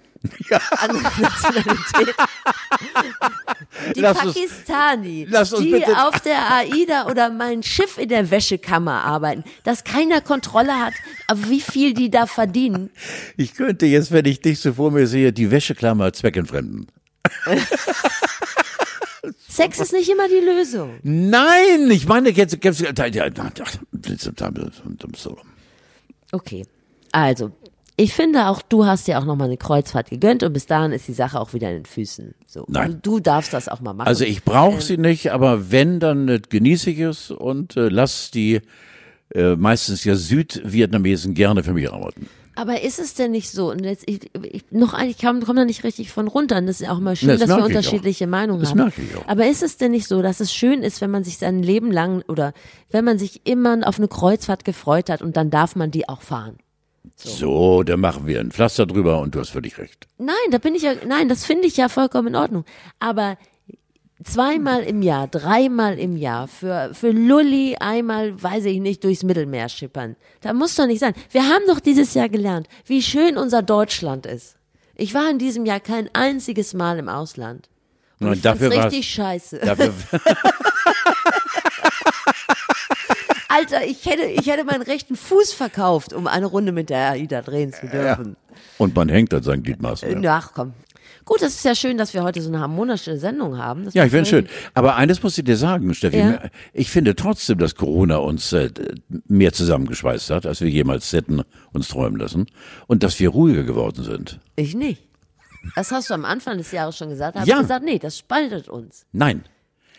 [0.78, 2.16] andere Nationalität,
[3.96, 8.30] die Lass uns- Pakistani, lass uns die auf der AIDA oder mein Schiff in der
[8.30, 10.94] Wäschekammer arbeiten, dass keiner Kontrolle hat,
[11.36, 12.90] wie viel die da verdienen.
[13.38, 16.88] Ich könnte jetzt, wenn ich dich so vor mir sehe, die Wäscheklammer zweckentfremden.
[19.48, 21.00] Sex ist nicht immer die Lösung.
[21.04, 22.82] Nein, ich meine jetzt, jetzt
[26.32, 26.66] Okay.
[27.12, 27.52] Also,
[28.02, 31.08] ich finde auch, du hast ja auch nochmal eine Kreuzfahrt gegönnt und bis dahin ist
[31.08, 32.34] die Sache auch wieder in den Füßen.
[32.48, 32.66] So.
[32.68, 32.84] Nein.
[32.84, 34.08] Also, du darfst das auch mal machen.
[34.08, 38.32] Also ich brauche sie nicht, aber wenn, dann äh, genieße ich es und äh, lass
[38.32, 38.62] die
[39.36, 42.28] äh, meistens ja Südvietnamesen gerne für mich arbeiten.
[42.56, 43.70] Aber ist es denn nicht so?
[43.70, 46.58] Und jetzt, ich, ich, noch ein, ich komme komm da nicht richtig von runter.
[46.58, 48.80] Und das ist auch mal schön, Das dass wir unterschiedliche Meinungen Das haben.
[48.80, 49.28] merke ich auch.
[49.28, 51.92] Aber ist es denn nicht so, dass es schön ist, wenn man sich sein Leben
[51.92, 52.54] lang oder
[52.90, 56.22] wenn man sich immer auf eine Kreuzfahrt gefreut hat und dann darf man die auch
[56.22, 56.58] fahren?
[57.16, 60.08] So, dann machen wir ein Pflaster drüber und du hast völlig recht.
[60.18, 62.66] Nein, da bin ich ja, nein, das finde ich ja vollkommen in Ordnung.
[63.00, 63.38] Aber
[64.24, 69.70] zweimal im Jahr, dreimal im Jahr für, für Lulli einmal, weiß ich nicht, durchs Mittelmeer
[69.70, 70.16] schippern.
[70.42, 71.14] Da muss doch nicht sein.
[71.32, 74.58] Wir haben doch dieses Jahr gelernt, wie schön unser Deutschland ist.
[74.96, 77.70] Ich war in diesem Jahr kein einziges Mal im Ausland.
[78.20, 79.60] Und Nein, ich dafür richtig scheiße.
[79.60, 79.94] Dafür,
[83.54, 87.42] Alter, ich hätte, ich hätte meinen rechten Fuß verkauft, um eine Runde mit der AIDA
[87.42, 88.36] drehen zu dürfen.
[88.78, 90.22] und man hängt an seinen Gliedmaßen.
[90.24, 90.38] Ja.
[90.44, 90.74] Ach komm.
[91.24, 93.86] Gut, das ist ja schön, dass wir heute so eine harmonische Sendung haben.
[93.86, 94.48] Das Ja, ich finde schön.
[94.74, 96.18] Aber eines muss ich dir sagen, Steffi.
[96.18, 96.42] Ja.
[96.74, 98.72] Ich finde trotzdem, dass Corona uns äh,
[99.28, 101.44] mehr zusammengeschweißt hat, als wir jemals hätten
[101.74, 102.48] uns träumen lassen.
[102.88, 104.40] Und dass wir ruhiger geworden sind.
[104.56, 105.04] Ich nicht.
[105.76, 107.36] Das hast du am Anfang des Jahres schon gesagt.
[107.36, 107.58] Da habe Ja.
[107.58, 109.06] ich gesagt, nee, das spaltet uns.
[109.12, 109.44] Nein.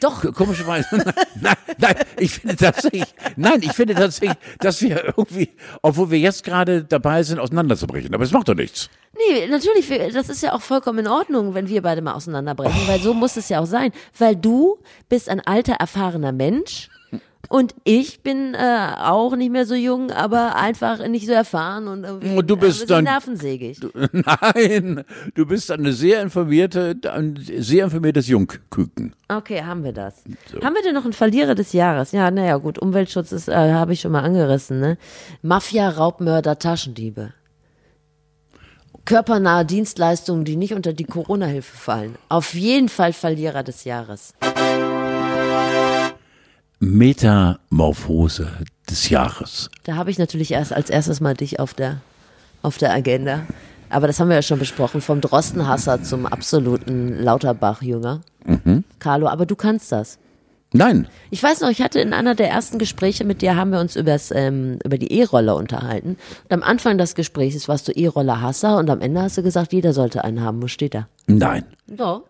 [0.03, 0.33] Doch.
[0.35, 0.87] Komischerweise.
[1.41, 3.05] nein, nein, ich finde tatsächlich,
[3.37, 5.51] nein, ich finde tatsächlich, dass wir irgendwie,
[5.83, 8.15] obwohl wir jetzt gerade dabei sind, auseinanderzubrechen.
[8.15, 8.91] Aber es macht doch nichts.
[9.15, 13.01] Nee, natürlich, das ist ja auch vollkommen in Ordnung, wenn wir beide mal auseinanderbrechen, weil
[13.01, 13.93] so muss es ja auch sein.
[14.19, 14.79] Weil du
[15.09, 16.89] bist ein alter, erfahrener Mensch
[17.53, 22.05] und ich bin äh, auch nicht mehr so jung, aber einfach nicht so erfahren und
[22.05, 23.79] irgendwie du bist dann- nervensägig.
[24.13, 29.15] Nein, du bist eine sehr informierte, ein sehr informiertes Jungküken.
[29.29, 30.25] Okay, haben wir das.
[30.65, 32.13] Haben wir denn noch einen Verlierer des Jahres?
[32.13, 34.97] Ja, naja, gut, Umweltschutz ist, äh, habe ich schon mal angerissen, ne?
[35.43, 37.35] Mafia, Raubmörder, Taschendiebe.
[39.05, 42.15] Körpernahe Dienstleistungen, die nicht unter die Corona-Hilfe fallen.
[42.31, 44.33] Auf jeden Fall Verlierer des Jahres.
[46.83, 48.49] Metamorphose
[48.91, 49.71] des Jahres.
[49.85, 52.01] Da habe ich natürlich erst als erstes mal dich auf der,
[52.63, 53.47] auf der Agenda.
[53.89, 58.23] Aber das haben wir ja schon besprochen, vom Drostenhasser zum absoluten Lauterbach-Jünger.
[58.99, 60.19] Carlo, aber du kannst das.
[60.75, 63.79] Nein, Ich weiß noch, ich hatte in einer der ersten Gespräche mit dir, haben wir
[63.79, 66.17] uns übers, ähm, über die E-Roller unterhalten.
[66.45, 69.93] Und am Anfang des Gesprächs warst du E-Roller-Hasser und am Ende hast du gesagt, jeder
[69.93, 70.63] sollte einen haben.
[70.63, 71.09] Wo steht er?
[71.27, 71.65] nein.
[71.97, 72.25] So.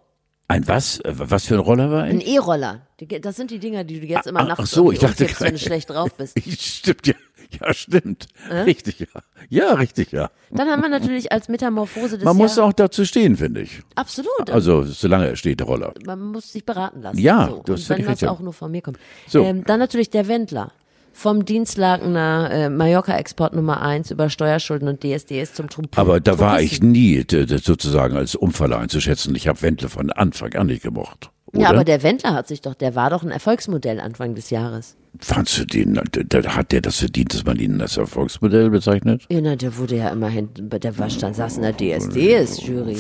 [0.48, 1.00] Ein was?
[1.00, 2.26] Äh, Was für ein Roller war Ein ich?
[2.28, 2.86] E-Roller.
[3.00, 5.22] Die- Das sind die Dinger, die du jetzt immer Ach- nachts ach so, ich dachte
[5.24, 6.38] umkippst, wenn du schlecht drauf bist.
[6.60, 7.14] Stimmt, ja.
[7.60, 8.28] Ja, stimmt.
[8.50, 9.06] Richtig, ja.
[9.50, 10.30] Ja, richtig, ja.
[10.50, 13.82] Dann haben wir natürlich als Metamorphose des Man muss Jahres- auch dazu stehen, finde ich.
[13.94, 14.48] Absolut.
[14.50, 15.92] Also, solange er steht, der Roller.
[16.06, 17.18] man muss sich beraten lassen.
[17.18, 17.62] Ja, so.
[17.62, 18.98] du hast Und wenn das auch nur von mir kommt.
[19.28, 19.44] So.
[19.44, 20.72] Ähm, dann natürlich der Wendler.
[21.14, 25.96] Vom Dienstlagener äh, Mallorca-Export Nummer 1 über Steuerschulden und DSDS zum Trump.
[25.98, 29.34] Aber da war ich nie d- sozusagen als Unfall einzuschätzen.
[29.34, 31.30] Ich habe Wendler von Anfang an nicht gemocht.
[31.52, 31.62] Oder?
[31.62, 34.96] Ja, aber der Wendler hat sich doch, der war doch ein Erfolgsmodell Anfang des Jahres.
[35.20, 39.26] Fandst du den, hat der das verdient, dass man ihn als Erfolgsmodell bezeichnet?
[39.30, 42.96] Ja, na, der wurde ja immerhin, der war stand, saß in der DSDS-Jury.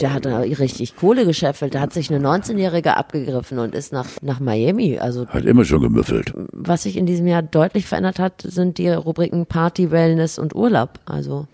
[0.00, 1.72] Der hat richtig Kohle gescheffelt.
[1.72, 4.98] Der hat sich eine 19-Jährige abgegriffen und ist nach, nach Miami.
[4.98, 6.34] Also, Hat immer schon gemüffelt.
[6.52, 11.00] was sich in diesem Jahr deutlich verändert hat, sind die Rubriken Party, Wellness und Urlaub.
[11.06, 11.46] Also,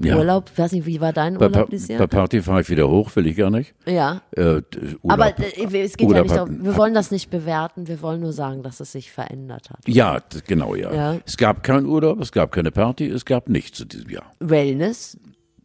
[0.00, 0.16] Ja.
[0.16, 2.06] Urlaub, weiß nicht, wie war dein Bei, Urlaub Pa- dieses bei Jahr?
[2.06, 3.74] Party fahre ich wieder hoch, will ich gar nicht.
[3.86, 4.22] Ja.
[4.36, 4.62] Äh,
[5.08, 8.32] Aber äh, es geht ja nicht darum, wir wollen das nicht bewerten, wir wollen nur
[8.32, 9.80] sagen, dass es sich verändert hat.
[9.86, 10.92] Ja, genau, ja.
[10.94, 11.16] Ja.
[11.26, 14.32] Es gab keinen Urlaub, es gab keine Party, es gab nichts in diesem Jahr.
[14.40, 15.18] Wellness.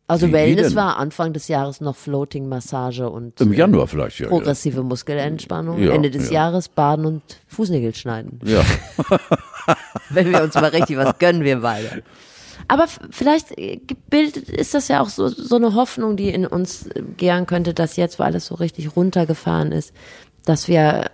[0.05, 0.75] Also Wie- wie Wellness denn?
[0.75, 4.27] war Anfang des Jahres noch Floating Massage und Im äh, Januar vielleicht, ja.
[4.27, 5.81] progressive Muskelentspannung.
[5.81, 6.33] Ja, Ende des ja.
[6.45, 8.39] Jahres Baden und Fußnägel schneiden.
[8.43, 8.61] Ja.
[10.09, 12.03] Wenn wir uns mal richtig was gönnen, wir beide.
[12.67, 16.87] Aber vielleicht äh, gebildet ist das ja auch so, so eine Hoffnung, die in uns
[16.87, 19.93] äh, gären könnte, dass jetzt, wo alles so richtig runtergefahren ist,
[20.45, 21.09] dass wir,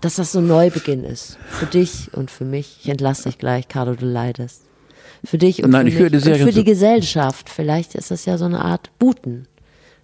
[0.00, 1.38] dass das so ein Neubeginn ist.
[1.48, 2.78] Für dich und für mich.
[2.82, 4.62] Ich entlasse dich gleich, Carlo, du leidest.
[5.24, 7.48] Für dich und Nein, für ich mich und für die Gesellschaft.
[7.48, 9.46] Vielleicht ist das ja so eine Art Booten.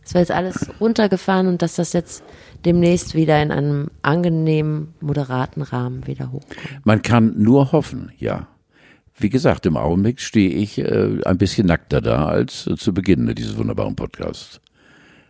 [0.04, 2.22] Es war jetzt alles runtergefahren und dass das jetzt
[2.64, 6.80] demnächst wieder in einem angenehmen, moderaten Rahmen wieder hochkommt.
[6.84, 8.46] Man kann nur hoffen, ja.
[9.18, 13.32] Wie gesagt, im Augenblick stehe ich äh, ein bisschen nackter da als äh, zu Beginn
[13.34, 14.60] dieses wunderbaren Podcasts.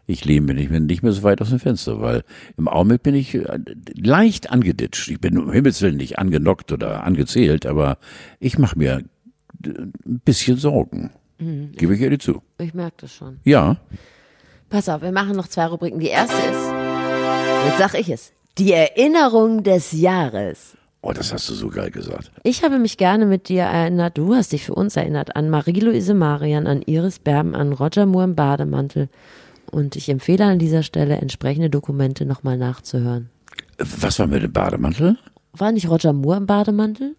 [0.07, 2.23] Ich lehne mich nicht mehr, nicht mehr so weit aus dem Fenster, weil
[2.57, 3.59] im Augenblick bin ich äh,
[3.95, 5.09] leicht angeditscht.
[5.09, 7.99] Ich bin um Himmels Willen nicht angenockt oder angezählt, aber
[8.41, 9.03] ich mache mir
[9.65, 11.11] äh, ein bisschen Sorgen.
[11.39, 11.73] Mhm.
[11.73, 12.43] Gebe ich ehrlich zu.
[12.59, 13.41] Ich merke das schon.
[13.45, 13.79] Ja,
[14.71, 15.99] Pass auf, wir machen noch zwei Rubriken.
[15.99, 16.73] Die erste ist,
[17.67, 20.77] jetzt sag ich es, die Erinnerung des Jahres.
[21.03, 22.31] Oh, das hast du so geil gesagt.
[22.43, 26.15] Ich habe mich gerne mit dir erinnert, du hast dich für uns erinnert, an Marie-Louise
[26.15, 29.09] Marian, an Iris Berben, an Roger Moore im Bademantel.
[29.71, 33.31] Und ich empfehle an dieser Stelle, entsprechende Dokumente nochmal nachzuhören.
[33.79, 35.19] Was war mit dem Bademantel?
[35.53, 37.17] War nicht Roger Moore im Bademantel?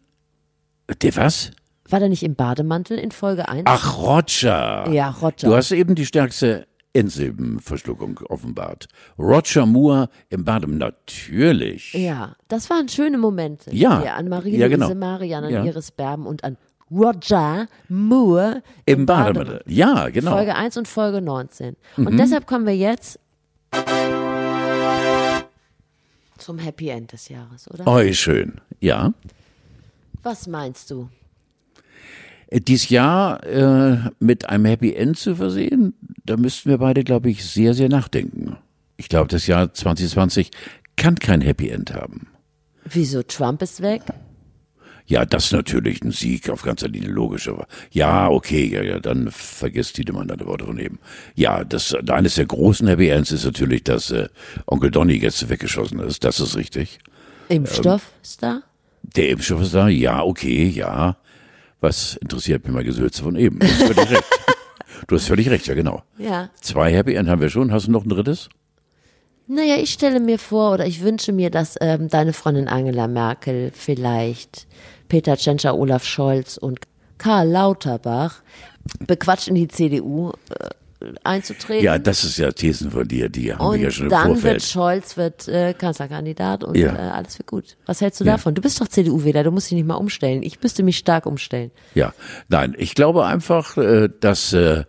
[1.02, 1.52] Der was?
[1.88, 3.64] War der nicht im Bademantel in Folge 1?
[3.66, 4.90] Ach, Roger.
[4.92, 5.48] Ja, Roger.
[5.48, 8.88] Du hast eben die stärkste Endsilbenverschluckung offenbart.
[9.18, 11.94] Roger Moore im Badem, natürlich.
[11.94, 13.74] Ja, das waren schöne Momente.
[13.74, 14.02] Ja.
[14.02, 14.94] Hier an Marie-Louise Ja, genau.
[14.96, 15.64] Marian, an Ja.
[15.66, 16.58] Iris Berben und an
[16.92, 19.62] Roger Moore Im Bademantel.
[19.68, 20.32] Ja, genau.
[20.32, 21.76] Folge 1 und Folge 19.
[21.98, 22.08] Mhm.
[22.08, 23.20] Und deshalb kommen wir jetzt
[26.38, 27.86] zum Happy End des Jahres, oder?
[27.86, 28.60] Oh, schön.
[28.80, 29.14] Ja.
[30.24, 31.10] Was meinst du?
[32.50, 35.94] Äh, Dies Jahr äh, mit einem Happy End zu versehen,
[36.26, 38.58] da müssten wir beide, glaube ich, sehr, sehr nachdenken.
[38.98, 40.52] Ich glaube, das Jahr 2020
[40.96, 42.28] kann kein Happy End haben.
[42.84, 44.02] Wieso Trump ist weg?
[45.06, 47.48] Ja, das ist natürlich ein Sieg auf ganzer Linie, logisch.
[47.48, 51.00] Aber ja, okay, ja, ja, dann vergisst Tiedemann deine Worte von eben.
[51.34, 54.28] Ja, das, eines der großen Happy Ends ist natürlich, dass äh,
[54.68, 56.24] Onkel Donny jetzt weggeschossen ist.
[56.24, 57.00] Das ist richtig.
[57.48, 58.62] Impfstoff ähm, ist da?
[59.02, 61.18] Der Impfstoff ist da, ja, okay, ja.
[61.82, 63.60] Was interessiert mich mal Gesülze von eben?
[63.60, 64.24] Du hast völlig recht.
[65.08, 66.04] Du hast völlig recht, ja, genau.
[66.18, 66.50] Ja.
[66.60, 67.72] Zwei Happy End haben wir schon.
[67.72, 68.50] Hast du noch ein drittes?
[69.48, 73.72] Naja, ich stelle mir vor oder ich wünsche mir, dass ähm, deine Freundin Angela Merkel
[73.74, 74.68] vielleicht
[75.08, 76.80] Peter Tschentscher, Olaf Scholz und
[77.18, 78.44] Karl Lauterbach
[79.08, 80.70] bequatscht in die CDU äh,
[81.24, 81.84] einzutreten.
[81.84, 84.54] Ja, das ist ja Thesen von dir, die haben wir ja schon im dann Vorfeld.
[84.56, 86.94] wird Scholz wird äh, Kanzlerkandidat und Ja.
[86.94, 87.78] äh, alles wird gut.
[87.86, 88.34] Was hältst du Ja.
[88.34, 88.54] davon?
[88.56, 90.44] Du bist doch CDU-Wähler, du musst dich nicht mal umstellen.
[90.44, 91.72] Ich müsste mich stark umstellen.
[91.96, 92.14] Ja,
[92.50, 94.84] nein, ich glaube einfach, äh, dass äh,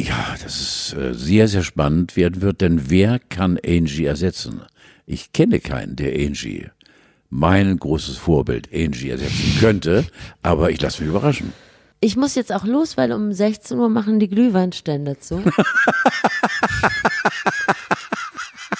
[0.00, 4.62] ja, das ist äh, sehr, sehr spannend werden wird, denn wer kann Angie ersetzen?
[5.06, 6.68] Ich kenne keinen, der Angie,
[7.30, 10.04] mein großes Vorbild, Angie ersetzen könnte,
[10.42, 11.52] aber ich lasse mich überraschen.
[12.04, 15.36] Ich muss jetzt auch los, weil um 16 Uhr machen die Glühweinstände zu.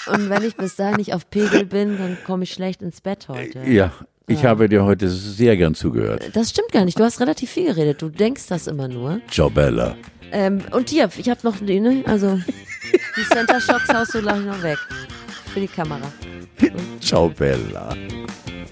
[0.07, 3.29] Und wenn ich bis dahin nicht auf Pegel bin, dann komme ich schlecht ins Bett
[3.29, 3.61] heute.
[3.63, 3.93] Ja,
[4.27, 6.31] ich habe dir heute sehr gern zugehört.
[6.33, 6.99] Das stimmt gar nicht.
[6.99, 8.01] Du hast relativ viel geredet.
[8.01, 9.21] Du denkst das immer nur.
[9.31, 9.95] Ciao, Bella.
[10.33, 12.03] Ähm, und hier, ich habe noch die, ne?
[12.05, 12.41] Also,
[13.17, 14.79] die Center Shocks haust du gleich noch weg.
[15.53, 16.11] Für die Kamera.
[16.99, 17.95] Ciao, Bella.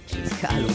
[0.05, 0.67] Tschüss, Carlo.